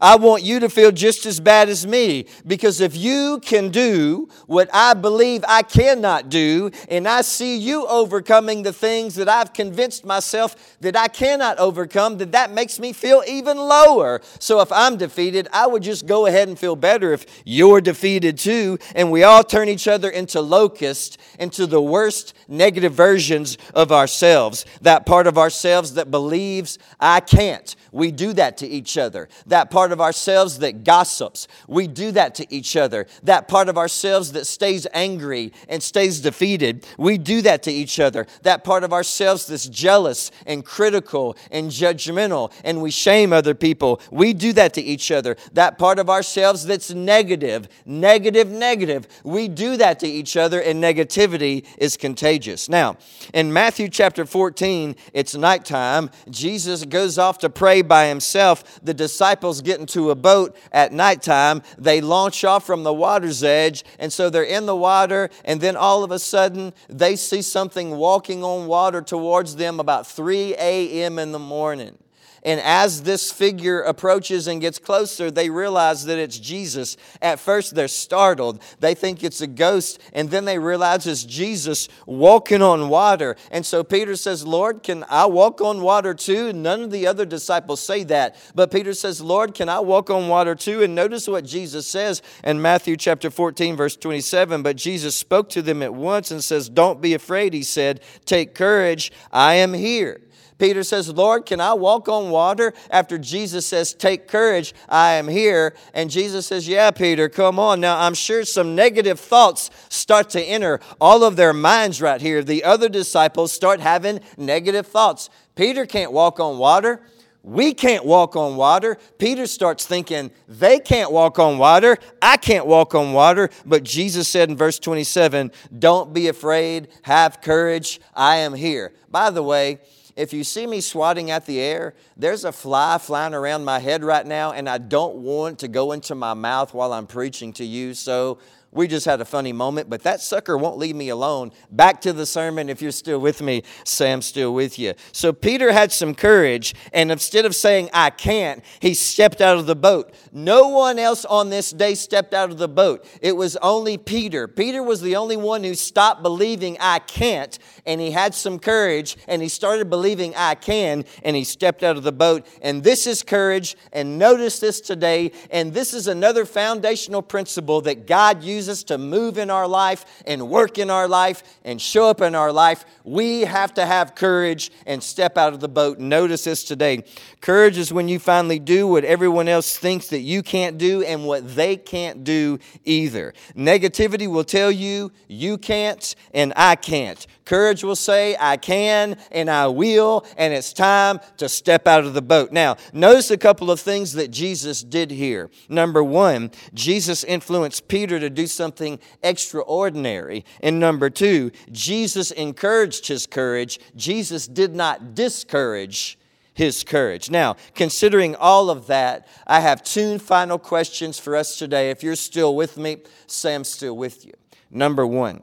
I 0.00 0.16
want 0.16 0.42
you 0.42 0.60
to 0.60 0.68
feel 0.68 0.92
just 0.92 1.26
as 1.26 1.40
bad 1.40 1.68
as 1.68 1.86
me 1.86 2.26
because 2.46 2.80
if 2.80 2.96
you 2.96 3.40
can 3.40 3.70
do 3.70 4.28
what 4.46 4.68
I 4.72 4.94
believe 4.94 5.44
I 5.48 5.62
cannot 5.62 6.28
do, 6.28 6.70
and 6.88 7.06
I 7.08 7.22
see 7.22 7.56
you 7.56 7.86
overcoming 7.86 8.62
the 8.62 8.72
things 8.72 9.14
that 9.16 9.28
I've 9.28 9.52
convinced 9.52 10.04
myself 10.04 10.76
that 10.80 10.96
I 10.96 11.08
cannot 11.08 11.58
overcome, 11.58 12.18
then 12.18 12.30
that 12.32 12.52
makes 12.52 12.78
me 12.78 12.92
feel 12.92 13.22
even 13.26 13.56
lower. 13.56 14.20
So 14.38 14.60
if 14.60 14.70
I'm 14.72 14.96
defeated, 14.96 15.48
I 15.52 15.66
would 15.66 15.82
just 15.82 16.06
go 16.06 16.26
ahead 16.26 16.48
and 16.48 16.58
feel 16.58 16.76
better 16.76 17.12
if 17.12 17.26
you're 17.44 17.80
defeated 17.80 18.38
too, 18.38 18.78
and 18.94 19.10
we 19.10 19.24
all 19.24 19.44
turn 19.44 19.68
each 19.68 19.88
other 19.88 20.10
into 20.10 20.40
locusts, 20.40 21.18
into 21.38 21.66
the 21.66 21.80
worst 21.80 22.34
negative 22.48 22.92
versions 22.92 23.58
of 23.74 23.92
ourselves. 23.92 24.64
That 24.82 25.06
part 25.06 25.26
of 25.26 25.38
ourselves 25.38 25.94
that 25.94 26.10
believes 26.10 26.78
I 26.98 27.20
can't. 27.20 27.74
We 27.92 28.10
do 28.10 28.32
that 28.34 28.58
to 28.58 28.66
each 28.66 28.98
other. 28.98 29.28
That 29.46 29.69
part 29.70 29.92
of 29.92 30.00
ourselves 30.00 30.58
that 30.58 30.84
gossips, 30.84 31.48
we 31.68 31.86
do 31.86 32.12
that 32.12 32.34
to 32.36 32.54
each 32.54 32.76
other. 32.76 33.06
That 33.22 33.48
part 33.48 33.68
of 33.68 33.78
ourselves 33.78 34.32
that 34.32 34.46
stays 34.46 34.86
angry 34.92 35.52
and 35.68 35.82
stays 35.82 36.20
defeated, 36.20 36.86
we 36.98 37.18
do 37.18 37.42
that 37.42 37.62
to 37.64 37.72
each 37.72 38.00
other. 38.00 38.26
That 38.42 38.64
part 38.64 38.84
of 38.84 38.92
ourselves 38.92 39.46
that's 39.46 39.68
jealous 39.68 40.30
and 40.46 40.64
critical 40.64 41.36
and 41.50 41.70
judgmental 41.70 42.52
and 42.64 42.82
we 42.82 42.90
shame 42.90 43.32
other 43.32 43.54
people, 43.54 44.00
we 44.10 44.32
do 44.32 44.52
that 44.54 44.74
to 44.74 44.82
each 44.82 45.10
other. 45.10 45.36
That 45.52 45.78
part 45.78 45.98
of 45.98 46.10
ourselves 46.10 46.66
that's 46.66 46.90
negative, 46.90 47.68
negative, 47.86 48.50
negative, 48.50 49.06
we 49.24 49.48
do 49.48 49.76
that 49.76 50.00
to 50.00 50.06
each 50.06 50.36
other 50.36 50.60
and 50.60 50.82
negativity 50.82 51.66
is 51.78 51.96
contagious. 51.96 52.68
Now, 52.68 52.96
in 53.32 53.52
Matthew 53.52 53.88
chapter 53.88 54.24
14, 54.24 54.96
it's 55.12 55.34
nighttime. 55.34 56.10
Jesus 56.28 56.84
goes 56.84 57.18
off 57.18 57.38
to 57.38 57.50
pray 57.50 57.82
by 57.82 58.06
himself. 58.06 58.80
The 58.82 58.94
disciples 58.94 59.59
get 59.62 59.80
into 59.80 60.10
a 60.10 60.14
boat 60.14 60.56
at 60.72 60.92
nighttime. 60.92 61.62
They 61.78 62.00
launch 62.00 62.44
off 62.44 62.66
from 62.66 62.82
the 62.82 62.92
water's 62.92 63.42
edge, 63.42 63.84
and 63.98 64.12
so 64.12 64.30
they're 64.30 64.42
in 64.42 64.66
the 64.66 64.76
water, 64.76 65.30
and 65.44 65.60
then 65.60 65.76
all 65.76 66.04
of 66.04 66.10
a 66.10 66.18
sudden 66.18 66.72
they 66.88 67.16
see 67.16 67.42
something 67.42 67.96
walking 67.96 68.42
on 68.44 68.66
water 68.66 69.02
towards 69.02 69.56
them 69.56 69.80
about 69.80 70.06
3 70.06 70.54
a.m. 70.54 71.18
in 71.18 71.32
the 71.32 71.38
morning. 71.38 71.98
And 72.42 72.60
as 72.60 73.02
this 73.02 73.30
figure 73.30 73.82
approaches 73.82 74.46
and 74.46 74.60
gets 74.60 74.78
closer, 74.78 75.30
they 75.30 75.50
realize 75.50 76.06
that 76.06 76.18
it's 76.18 76.38
Jesus. 76.38 76.96
At 77.20 77.38
first, 77.38 77.74
they're 77.74 77.88
startled. 77.88 78.62
They 78.80 78.94
think 78.94 79.22
it's 79.22 79.40
a 79.40 79.46
ghost. 79.46 80.00
And 80.14 80.30
then 80.30 80.46
they 80.46 80.58
realize 80.58 81.06
it's 81.06 81.24
Jesus 81.24 81.88
walking 82.06 82.62
on 82.62 82.88
water. 82.88 83.36
And 83.50 83.66
so 83.66 83.84
Peter 83.84 84.16
says, 84.16 84.46
Lord, 84.46 84.82
can 84.82 85.04
I 85.10 85.26
walk 85.26 85.60
on 85.60 85.82
water 85.82 86.14
too? 86.14 86.52
None 86.52 86.82
of 86.82 86.90
the 86.90 87.06
other 87.06 87.26
disciples 87.26 87.80
say 87.80 88.04
that. 88.04 88.36
But 88.54 88.70
Peter 88.70 88.94
says, 88.94 89.20
Lord, 89.20 89.54
can 89.54 89.68
I 89.68 89.80
walk 89.80 90.08
on 90.08 90.28
water 90.28 90.54
too? 90.54 90.82
And 90.82 90.94
notice 90.94 91.28
what 91.28 91.44
Jesus 91.44 91.86
says 91.86 92.22
in 92.42 92.62
Matthew 92.62 92.96
chapter 92.96 93.30
14, 93.30 93.76
verse 93.76 93.96
27. 93.96 94.62
But 94.62 94.76
Jesus 94.76 95.14
spoke 95.14 95.50
to 95.50 95.62
them 95.62 95.82
at 95.82 95.92
once 95.92 96.30
and 96.30 96.42
says, 96.42 96.70
Don't 96.70 97.02
be 97.02 97.12
afraid. 97.12 97.52
He 97.52 97.62
said, 97.62 98.00
Take 98.24 98.54
courage. 98.54 99.12
I 99.30 99.54
am 99.54 99.74
here. 99.74 100.20
Peter 100.60 100.84
says, 100.84 101.08
Lord, 101.08 101.46
can 101.46 101.58
I 101.58 101.72
walk 101.72 102.06
on 102.06 102.30
water? 102.30 102.74
After 102.90 103.16
Jesus 103.16 103.64
says, 103.66 103.94
Take 103.94 104.28
courage, 104.28 104.74
I 104.90 105.12
am 105.12 105.26
here. 105.26 105.74
And 105.94 106.10
Jesus 106.10 106.46
says, 106.46 106.68
Yeah, 106.68 106.90
Peter, 106.90 107.30
come 107.30 107.58
on. 107.58 107.80
Now, 107.80 107.98
I'm 107.98 108.12
sure 108.12 108.44
some 108.44 108.74
negative 108.74 109.18
thoughts 109.18 109.70
start 109.88 110.28
to 110.30 110.42
enter 110.42 110.78
all 111.00 111.24
of 111.24 111.36
their 111.36 111.54
minds 111.54 112.02
right 112.02 112.20
here. 112.20 112.44
The 112.44 112.62
other 112.62 112.90
disciples 112.90 113.52
start 113.52 113.80
having 113.80 114.20
negative 114.36 114.86
thoughts. 114.86 115.30
Peter 115.54 115.86
can't 115.86 116.12
walk 116.12 116.38
on 116.38 116.58
water. 116.58 117.06
We 117.42 117.72
can't 117.72 118.04
walk 118.04 118.36
on 118.36 118.56
water. 118.56 118.98
Peter 119.16 119.46
starts 119.46 119.86
thinking, 119.86 120.30
they 120.46 120.78
can't 120.78 121.10
walk 121.10 121.38
on 121.38 121.56
water. 121.56 121.96
I 122.20 122.36
can't 122.36 122.66
walk 122.66 122.94
on 122.94 123.14
water. 123.14 123.48
But 123.64 123.82
Jesus 123.82 124.28
said 124.28 124.50
in 124.50 124.58
verse 124.58 124.78
27, 124.78 125.52
Don't 125.78 126.12
be 126.12 126.28
afraid. 126.28 126.88
Have 127.04 127.40
courage. 127.40 127.98
I 128.14 128.36
am 128.36 128.52
here. 128.52 128.92
By 129.10 129.30
the 129.30 129.42
way, 129.42 129.78
if 130.16 130.32
you 130.32 130.44
see 130.44 130.66
me 130.66 130.80
swatting 130.80 131.30
at 131.30 131.46
the 131.46 131.60
air, 131.60 131.94
there's 132.16 132.44
a 132.44 132.52
fly 132.52 132.98
flying 132.98 133.34
around 133.34 133.64
my 133.64 133.78
head 133.78 134.04
right 134.04 134.26
now, 134.26 134.52
and 134.52 134.68
I 134.68 134.78
don't 134.78 135.16
want 135.16 135.58
to 135.60 135.68
go 135.68 135.92
into 135.92 136.14
my 136.14 136.34
mouth 136.34 136.74
while 136.74 136.92
I'm 136.92 137.06
preaching 137.06 137.52
to 137.54 137.64
you. 137.64 137.94
So 137.94 138.38
we 138.72 138.86
just 138.86 139.04
had 139.04 139.20
a 139.20 139.24
funny 139.24 139.52
moment, 139.52 139.90
but 139.90 140.04
that 140.04 140.20
sucker 140.20 140.56
won't 140.56 140.78
leave 140.78 140.94
me 140.94 141.08
alone. 141.08 141.50
Back 141.72 142.00
to 142.02 142.12
the 142.12 142.24
sermon. 142.24 142.68
If 142.68 142.80
you're 142.80 142.92
still 142.92 143.18
with 143.18 143.42
me, 143.42 143.64
Sam's 143.84 144.26
still 144.26 144.54
with 144.54 144.78
you. 144.78 144.94
So 145.10 145.32
Peter 145.32 145.72
had 145.72 145.90
some 145.90 146.14
courage, 146.14 146.76
and 146.92 147.10
instead 147.10 147.46
of 147.46 147.56
saying, 147.56 147.90
I 147.92 148.10
can't, 148.10 148.62
he 148.78 148.94
stepped 148.94 149.40
out 149.40 149.58
of 149.58 149.66
the 149.66 149.74
boat. 149.74 150.14
No 150.32 150.68
one 150.68 151.00
else 151.00 151.24
on 151.24 151.50
this 151.50 151.72
day 151.72 151.96
stepped 151.96 152.32
out 152.32 152.50
of 152.50 152.58
the 152.58 152.68
boat. 152.68 153.04
It 153.20 153.36
was 153.36 153.56
only 153.56 153.98
Peter. 153.98 154.46
Peter 154.46 154.84
was 154.84 155.00
the 155.00 155.16
only 155.16 155.36
one 155.36 155.64
who 155.64 155.74
stopped 155.74 156.22
believing, 156.22 156.76
I 156.78 157.00
can't, 157.00 157.58
and 157.86 158.00
he 158.00 158.12
had 158.12 158.36
some 158.36 158.60
courage, 158.60 159.16
and 159.26 159.42
he 159.42 159.48
started 159.48 159.90
believing, 159.90 160.32
I 160.36 160.54
can, 160.54 161.04
and 161.24 161.34
he 161.34 161.42
stepped 161.42 161.82
out 161.82 161.96
of 161.96 162.04
the 162.04 162.12
boat. 162.12 162.46
And 162.62 162.84
this 162.84 163.08
is 163.08 163.24
courage, 163.24 163.76
and 163.92 164.16
notice 164.16 164.60
this 164.60 164.80
today, 164.80 165.32
and 165.50 165.74
this 165.74 165.92
is 165.92 166.06
another 166.06 166.44
foundational 166.44 167.20
principle 167.20 167.80
that 167.80 168.06
God 168.06 168.44
uses 168.44 168.59
Jesus 168.60 168.84
to 168.84 168.98
move 168.98 169.38
in 169.38 169.48
our 169.48 169.66
life 169.66 170.04
and 170.26 170.50
work 170.50 170.76
in 170.76 170.90
our 170.90 171.08
life 171.08 171.42
and 171.64 171.80
show 171.80 172.10
up 172.10 172.20
in 172.20 172.34
our 172.34 172.52
life, 172.52 172.84
we 173.04 173.40
have 173.40 173.72
to 173.72 173.86
have 173.86 174.14
courage 174.14 174.70
and 174.84 175.02
step 175.02 175.38
out 175.38 175.54
of 175.54 175.60
the 175.60 175.68
boat. 175.68 175.98
Notice 175.98 176.44
this 176.44 176.62
today. 176.62 177.04
Courage 177.40 177.78
is 177.78 177.90
when 177.90 178.06
you 178.06 178.18
finally 178.18 178.58
do 178.58 178.86
what 178.86 179.02
everyone 179.02 179.48
else 179.48 179.78
thinks 179.78 180.08
that 180.08 180.20
you 180.20 180.42
can't 180.42 180.76
do 180.76 181.02
and 181.02 181.24
what 181.24 181.56
they 181.56 181.74
can't 181.74 182.22
do 182.22 182.58
either. 182.84 183.32
Negativity 183.56 184.30
will 184.30 184.44
tell 184.44 184.70
you 184.70 185.10
you 185.26 185.56
can't 185.56 186.14
and 186.34 186.52
I 186.54 186.76
can't. 186.76 187.26
Courage 187.46 187.82
will 187.82 187.96
say, 187.96 188.36
I 188.38 188.58
can 188.58 189.16
and 189.32 189.50
I 189.50 189.66
will, 189.66 190.24
and 190.36 190.54
it's 190.54 190.72
time 190.72 191.18
to 191.38 191.48
step 191.48 191.88
out 191.88 192.04
of 192.04 192.14
the 192.14 192.22
boat. 192.22 192.52
Now, 192.52 192.76
notice 192.92 193.32
a 193.32 193.36
couple 193.36 193.72
of 193.72 193.80
things 193.80 194.12
that 194.12 194.30
Jesus 194.30 194.84
did 194.84 195.10
here. 195.10 195.50
Number 195.68 196.04
one, 196.04 196.52
Jesus 196.74 197.24
influenced 197.24 197.88
Peter 197.88 198.20
to 198.20 198.30
do 198.30 198.46
something 198.52 198.98
extraordinary. 199.22 200.44
And 200.62 200.80
number 200.80 201.10
two, 201.10 201.50
Jesus 201.70 202.30
encouraged 202.30 203.06
his 203.08 203.26
courage. 203.26 203.78
Jesus 203.96 204.46
did 204.46 204.74
not 204.74 205.14
discourage 205.14 206.18
his 206.54 206.84
courage. 206.84 207.30
Now, 207.30 207.56
considering 207.74 208.36
all 208.36 208.70
of 208.70 208.86
that, 208.88 209.26
I 209.46 209.60
have 209.60 209.82
two 209.82 210.18
final 210.18 210.58
questions 210.58 211.18
for 211.18 211.36
us 211.36 211.56
today. 211.56 211.90
If 211.90 212.02
you're 212.02 212.16
still 212.16 212.54
with 212.54 212.76
me, 212.76 212.98
Sam's 213.26 213.68
still 213.68 213.96
with 213.96 214.26
you. 214.26 214.34
Number 214.70 215.06
one, 215.06 215.42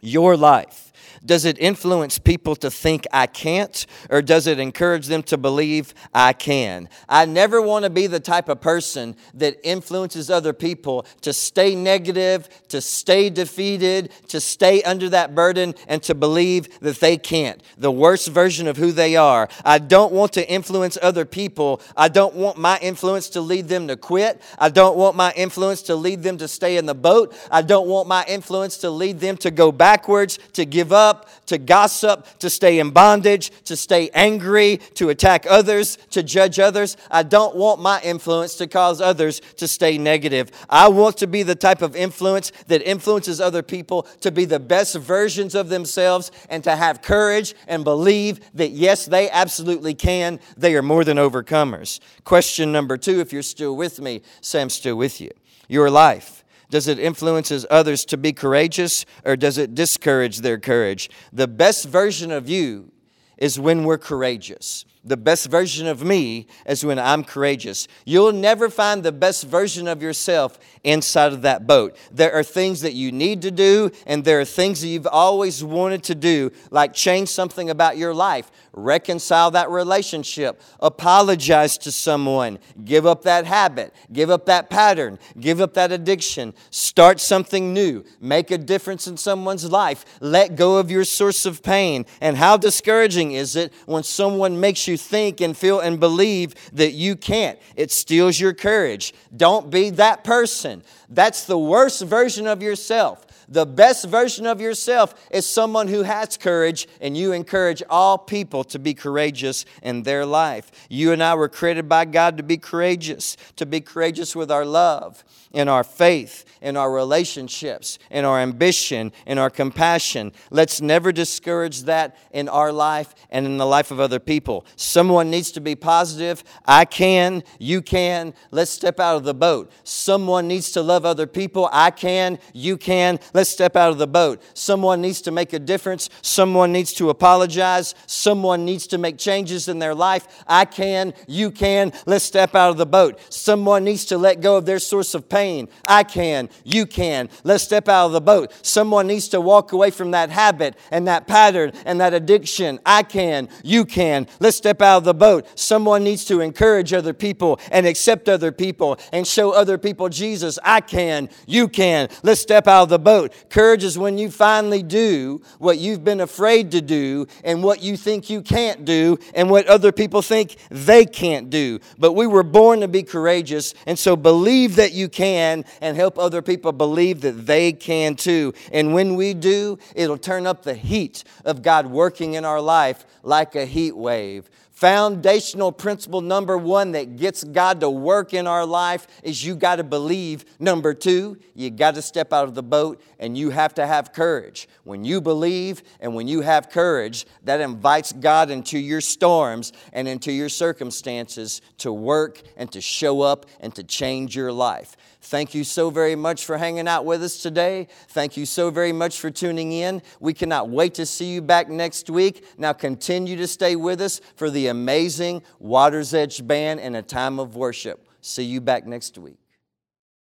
your 0.00 0.36
life 0.36 0.85
does 1.24 1.44
it 1.44 1.58
influence 1.58 2.18
people 2.18 2.56
to 2.56 2.70
think 2.70 3.06
I 3.12 3.26
can't, 3.26 3.86
or 4.10 4.22
does 4.22 4.46
it 4.46 4.58
encourage 4.58 5.06
them 5.06 5.22
to 5.24 5.36
believe 5.36 5.94
I 6.14 6.32
can? 6.32 6.88
I 7.08 7.24
never 7.24 7.60
want 7.60 7.84
to 7.84 7.90
be 7.90 8.06
the 8.06 8.20
type 8.20 8.48
of 8.48 8.60
person 8.60 9.16
that 9.34 9.58
influences 9.64 10.30
other 10.30 10.52
people 10.52 11.06
to 11.22 11.32
stay 11.32 11.74
negative, 11.74 12.48
to 12.68 12.80
stay 12.80 13.30
defeated, 13.30 14.12
to 14.28 14.40
stay 14.40 14.82
under 14.82 15.08
that 15.10 15.34
burden, 15.34 15.74
and 15.88 16.02
to 16.02 16.14
believe 16.14 16.80
that 16.80 17.00
they 17.00 17.16
can't. 17.16 17.62
The 17.78 17.92
worst 17.92 18.28
version 18.28 18.66
of 18.66 18.76
who 18.76 18.92
they 18.92 19.16
are. 19.16 19.48
I 19.64 19.78
don't 19.78 20.12
want 20.12 20.32
to 20.34 20.48
influence 20.48 20.98
other 21.00 21.24
people. 21.24 21.80
I 21.96 22.08
don't 22.08 22.34
want 22.34 22.58
my 22.58 22.78
influence 22.80 23.28
to 23.30 23.40
lead 23.40 23.68
them 23.68 23.88
to 23.88 23.96
quit. 23.96 24.42
I 24.58 24.68
don't 24.68 24.96
want 24.96 25.16
my 25.16 25.32
influence 25.36 25.82
to 25.82 25.94
lead 25.94 26.22
them 26.22 26.38
to 26.38 26.48
stay 26.48 26.76
in 26.76 26.86
the 26.86 26.94
boat. 26.94 27.34
I 27.50 27.62
don't 27.62 27.86
want 27.86 28.08
my 28.08 28.24
influence 28.26 28.78
to 28.78 28.90
lead 28.90 29.20
them 29.20 29.36
to 29.38 29.50
go 29.50 29.72
backwards, 29.72 30.38
to 30.54 30.64
give 30.64 30.92
up 30.92 31.05
up, 31.06 31.28
to 31.46 31.58
gossip, 31.58 32.26
to 32.40 32.50
stay 32.50 32.78
in 32.78 32.90
bondage, 32.90 33.50
to 33.64 33.76
stay 33.76 34.10
angry, 34.12 34.78
to 34.94 35.08
attack 35.08 35.46
others, 35.48 35.96
to 36.10 36.22
judge 36.22 36.58
others. 36.58 36.96
I 37.10 37.22
don't 37.22 37.54
want 37.54 37.80
my 37.80 38.00
influence 38.02 38.56
to 38.56 38.66
cause 38.66 39.00
others 39.00 39.40
to 39.56 39.68
stay 39.68 39.98
negative. 39.98 40.50
I 40.68 40.88
want 40.88 41.16
to 41.18 41.26
be 41.26 41.42
the 41.42 41.54
type 41.54 41.82
of 41.82 41.94
influence 41.94 42.52
that 42.66 42.82
influences 42.82 43.40
other 43.40 43.62
people 43.62 44.02
to 44.20 44.30
be 44.30 44.44
the 44.44 44.60
best 44.60 44.96
versions 44.96 45.54
of 45.54 45.68
themselves 45.68 46.30
and 46.50 46.64
to 46.64 46.74
have 46.74 47.02
courage 47.02 47.54
and 47.68 47.84
believe 47.84 48.40
that 48.54 48.70
yes, 48.70 49.06
they 49.06 49.30
absolutely 49.30 49.94
can. 49.94 50.40
They 50.56 50.74
are 50.74 50.82
more 50.82 51.04
than 51.04 51.16
overcomers. 51.16 52.00
Question 52.24 52.72
number 52.72 52.96
two, 52.96 53.20
if 53.20 53.32
you're 53.32 53.42
still 53.42 53.76
with 53.76 54.00
me, 54.00 54.22
Sam's 54.40 54.74
still 54.74 54.96
with 54.96 55.20
you. 55.20 55.30
Your 55.68 55.90
life 55.90 56.44
does 56.70 56.88
it 56.88 56.98
influences 56.98 57.66
others 57.70 58.04
to 58.06 58.16
be 58.16 58.32
courageous 58.32 59.04
or 59.24 59.36
does 59.36 59.58
it 59.58 59.74
discourage 59.74 60.38
their 60.38 60.58
courage? 60.58 61.10
The 61.32 61.48
best 61.48 61.86
version 61.86 62.30
of 62.30 62.48
you 62.48 62.92
is 63.38 63.60
when 63.60 63.84
we're 63.84 63.98
courageous. 63.98 64.84
The 65.06 65.16
best 65.16 65.46
version 65.46 65.86
of 65.86 66.02
me 66.02 66.48
is 66.66 66.84
when 66.84 66.98
I'm 66.98 67.22
courageous. 67.22 67.86
You'll 68.04 68.32
never 68.32 68.68
find 68.68 69.02
the 69.02 69.12
best 69.12 69.44
version 69.44 69.86
of 69.86 70.02
yourself 70.02 70.58
inside 70.82 71.32
of 71.32 71.42
that 71.42 71.66
boat. 71.66 71.96
There 72.10 72.32
are 72.32 72.42
things 72.42 72.80
that 72.80 72.92
you 72.92 73.12
need 73.12 73.42
to 73.42 73.52
do, 73.52 73.92
and 74.04 74.24
there 74.24 74.40
are 74.40 74.44
things 74.44 74.80
that 74.80 74.88
you've 74.88 75.06
always 75.06 75.62
wanted 75.62 76.02
to 76.04 76.14
do, 76.14 76.50
like 76.70 76.92
change 76.92 77.28
something 77.28 77.70
about 77.70 77.96
your 77.96 78.12
life, 78.12 78.50
reconcile 78.72 79.50
that 79.52 79.70
relationship, 79.70 80.60
apologize 80.80 81.78
to 81.78 81.92
someone, 81.92 82.58
give 82.84 83.06
up 83.06 83.22
that 83.22 83.46
habit, 83.46 83.94
give 84.12 84.28
up 84.30 84.46
that 84.46 84.68
pattern, 84.68 85.18
give 85.38 85.60
up 85.60 85.74
that 85.74 85.92
addiction, 85.92 86.52
start 86.70 87.20
something 87.20 87.72
new, 87.72 88.04
make 88.20 88.50
a 88.50 88.58
difference 88.58 89.06
in 89.06 89.16
someone's 89.16 89.70
life, 89.70 90.04
let 90.20 90.56
go 90.56 90.76
of 90.76 90.90
your 90.90 91.04
source 91.04 91.46
of 91.46 91.62
pain. 91.62 92.04
And 92.20 92.36
how 92.36 92.56
discouraging 92.56 93.32
is 93.32 93.56
it 93.56 93.72
when 93.86 94.02
someone 94.02 94.60
makes 94.60 94.86
you 94.86 94.95
think 94.96 95.40
and 95.40 95.56
feel 95.56 95.80
and 95.80 96.00
believe 96.00 96.54
that 96.72 96.92
you 96.92 97.16
can't? 97.16 97.58
It 97.76 97.90
steals 97.90 98.38
your 98.38 98.52
courage. 98.54 99.14
Don't 99.36 99.70
be 99.70 99.90
that 99.90 100.24
person. 100.24 100.82
That's 101.08 101.44
the 101.44 101.58
worst 101.58 102.02
version 102.02 102.46
of 102.46 102.62
yourself. 102.62 103.26
The 103.48 103.66
best 103.66 104.06
version 104.06 104.46
of 104.46 104.60
yourself 104.60 105.14
is 105.30 105.46
someone 105.46 105.86
who 105.86 106.02
has 106.02 106.36
courage, 106.36 106.88
and 107.00 107.16
you 107.16 107.32
encourage 107.32 107.82
all 107.88 108.18
people 108.18 108.64
to 108.64 108.78
be 108.78 108.92
courageous 108.92 109.64
in 109.82 110.02
their 110.02 110.26
life. 110.26 110.72
You 110.88 111.12
and 111.12 111.22
I 111.22 111.34
were 111.36 111.48
created 111.48 111.88
by 111.88 112.06
God 112.06 112.36
to 112.38 112.42
be 112.42 112.56
courageous, 112.56 113.36
to 113.54 113.64
be 113.64 113.80
courageous 113.80 114.34
with 114.34 114.50
our 114.50 114.64
love, 114.64 115.22
in 115.52 115.68
our 115.68 115.84
faith, 115.84 116.44
in 116.60 116.76
our 116.76 116.90
relationships, 116.90 118.00
in 118.10 118.24
our 118.24 118.40
ambition, 118.40 119.12
in 119.26 119.38
our 119.38 119.50
compassion. 119.50 120.32
Let's 120.50 120.80
never 120.80 121.12
discourage 121.12 121.82
that 121.82 122.16
in 122.32 122.48
our 122.48 122.72
life 122.72 123.14
and 123.30 123.46
in 123.46 123.58
the 123.58 123.66
life 123.66 123.92
of 123.92 124.00
other 124.00 124.18
people. 124.18 124.66
Someone 124.86 125.30
needs 125.30 125.50
to 125.50 125.60
be 125.60 125.74
positive. 125.74 126.44
I 126.64 126.84
can, 126.84 127.42
you 127.58 127.82
can. 127.82 128.32
Let's 128.52 128.70
step 128.70 129.00
out 129.00 129.16
of 129.16 129.24
the 129.24 129.34
boat. 129.34 129.72
Someone 129.82 130.46
needs 130.46 130.70
to 130.70 130.80
love 130.80 131.04
other 131.04 131.26
people. 131.26 131.68
I 131.72 131.90
can, 131.90 132.38
you 132.54 132.76
can. 132.76 133.18
Let's 133.34 133.50
step 133.50 133.74
out 133.74 133.90
of 133.90 133.98
the 133.98 134.06
boat. 134.06 134.40
Someone 134.54 135.00
needs 135.00 135.20
to 135.22 135.32
make 135.32 135.52
a 135.52 135.58
difference. 135.58 136.08
Someone 136.22 136.70
needs 136.70 136.92
to 136.94 137.10
apologize. 137.10 137.96
Someone 138.06 138.64
needs 138.64 138.86
to 138.86 138.96
make 138.96 139.18
changes 139.18 139.66
in 139.66 139.80
their 139.80 139.92
life. 139.92 140.44
I 140.46 140.64
can, 140.64 141.14
you 141.26 141.50
can. 141.50 141.92
Let's 142.06 142.24
step 142.24 142.54
out 142.54 142.70
of 142.70 142.76
the 142.76 142.86
boat. 142.86 143.18
Someone 143.28 143.82
needs 143.82 144.04
to 144.04 144.18
let 144.18 144.40
go 144.40 144.56
of 144.56 144.66
their 144.66 144.78
source 144.78 145.14
of 145.14 145.28
pain. 145.28 145.68
I 145.84 146.04
can, 146.04 146.48
you 146.62 146.86
can. 146.86 147.28
Let's 147.42 147.64
step 147.64 147.88
out 147.88 148.06
of 148.06 148.12
the 148.12 148.20
boat. 148.20 148.52
Someone 148.62 149.08
needs 149.08 149.26
to 149.30 149.40
walk 149.40 149.72
away 149.72 149.90
from 149.90 150.12
that 150.12 150.30
habit 150.30 150.76
and 150.92 151.08
that 151.08 151.26
pattern 151.26 151.72
and 151.84 152.00
that 152.00 152.14
addiction. 152.14 152.78
I 152.86 153.02
can, 153.02 153.48
you 153.64 153.84
can. 153.84 154.28
Let's 154.38 154.56
step 154.76 154.86
out 154.86 154.98
of 154.98 155.04
the 155.04 155.14
boat. 155.14 155.46
Someone 155.58 156.04
needs 156.04 156.26
to 156.26 156.40
encourage 156.40 156.92
other 156.92 157.14
people 157.14 157.58
and 157.72 157.86
accept 157.86 158.28
other 158.28 158.52
people 158.52 158.98
and 159.10 159.26
show 159.26 159.52
other 159.52 159.78
people 159.78 160.10
Jesus. 160.10 160.58
I 160.62 160.82
can, 160.82 161.30
you 161.46 161.66
can. 161.66 162.08
Let's 162.22 162.42
step 162.42 162.68
out 162.68 162.82
of 162.82 162.88
the 162.90 162.98
boat. 162.98 163.32
Courage 163.48 163.84
is 163.84 163.96
when 163.96 164.18
you 164.18 164.30
finally 164.30 164.82
do 164.82 165.40
what 165.58 165.78
you've 165.78 166.04
been 166.04 166.20
afraid 166.20 166.72
to 166.72 166.82
do 166.82 167.26
and 167.42 167.62
what 167.62 167.82
you 167.82 167.96
think 167.96 168.28
you 168.28 168.42
can't 168.42 168.84
do 168.84 169.16
and 169.34 169.48
what 169.48 169.66
other 169.66 169.92
people 169.92 170.20
think 170.20 170.56
they 170.70 171.06
can't 171.06 171.48
do. 171.48 171.78
But 171.98 172.12
we 172.12 172.26
were 172.26 172.42
born 172.42 172.80
to 172.80 172.88
be 172.88 173.02
courageous, 173.02 173.72
and 173.86 173.98
so 173.98 174.14
believe 174.14 174.76
that 174.76 174.92
you 174.92 175.08
can 175.08 175.64
and 175.80 175.96
help 175.96 176.18
other 176.18 176.42
people 176.42 176.72
believe 176.72 177.22
that 177.22 177.46
they 177.46 177.72
can 177.72 178.14
too. 178.14 178.52
And 178.72 178.92
when 178.92 179.16
we 179.16 179.32
do, 179.32 179.78
it'll 179.94 180.18
turn 180.18 180.46
up 180.46 180.64
the 180.64 180.74
heat 180.74 181.24
of 181.46 181.62
God 181.62 181.86
working 181.86 182.34
in 182.34 182.44
our 182.44 182.60
life 182.60 183.06
like 183.22 183.56
a 183.56 183.64
heat 183.64 183.96
wave. 183.96 184.50
Foundational 184.76 185.72
principle 185.72 186.20
number 186.20 186.58
one 186.58 186.92
that 186.92 187.16
gets 187.16 187.42
God 187.42 187.80
to 187.80 187.88
work 187.88 188.34
in 188.34 188.46
our 188.46 188.66
life 188.66 189.06
is 189.22 189.42
you 189.42 189.56
got 189.56 189.76
to 189.76 189.84
believe. 189.84 190.44
Number 190.58 190.92
two, 190.92 191.38
you 191.54 191.70
got 191.70 191.94
to 191.94 192.02
step 192.02 192.30
out 192.30 192.46
of 192.46 192.54
the 192.54 192.62
boat 192.62 193.00
and 193.18 193.38
you 193.38 193.48
have 193.48 193.72
to 193.76 193.86
have 193.86 194.12
courage. 194.12 194.68
When 194.84 195.02
you 195.02 195.22
believe 195.22 195.82
and 195.98 196.14
when 196.14 196.28
you 196.28 196.42
have 196.42 196.68
courage, 196.68 197.24
that 197.44 197.62
invites 197.62 198.12
God 198.12 198.50
into 198.50 198.78
your 198.78 199.00
storms 199.00 199.72
and 199.94 200.06
into 200.06 200.30
your 200.30 200.50
circumstances 200.50 201.62
to 201.78 201.90
work 201.90 202.42
and 202.58 202.70
to 202.72 202.82
show 202.82 203.22
up 203.22 203.46
and 203.60 203.74
to 203.76 203.82
change 203.82 204.36
your 204.36 204.52
life. 204.52 204.94
Thank 205.26 205.56
you 205.56 205.64
so 205.64 205.90
very 205.90 206.14
much 206.14 206.44
for 206.44 206.56
hanging 206.56 206.86
out 206.86 207.04
with 207.04 207.20
us 207.20 207.42
today. 207.42 207.88
Thank 208.10 208.36
you 208.36 208.46
so 208.46 208.70
very 208.70 208.92
much 208.92 209.18
for 209.18 209.28
tuning 209.28 209.72
in. 209.72 210.00
We 210.20 210.32
cannot 210.32 210.68
wait 210.68 210.94
to 210.94 211.04
see 211.04 211.32
you 211.32 211.42
back 211.42 211.68
next 211.68 212.08
week. 212.08 212.44
Now 212.56 212.72
continue 212.72 213.36
to 213.36 213.48
stay 213.48 213.74
with 213.74 214.00
us 214.00 214.20
for 214.36 214.50
the 214.50 214.68
amazing 214.68 215.42
Water's 215.58 216.14
Edge 216.14 216.46
Band 216.46 216.78
and 216.78 216.94
a 216.94 217.02
time 217.02 217.40
of 217.40 217.56
worship. 217.56 218.06
See 218.20 218.44
you 218.44 218.60
back 218.60 218.86
next 218.86 219.18
week. 219.18 219.38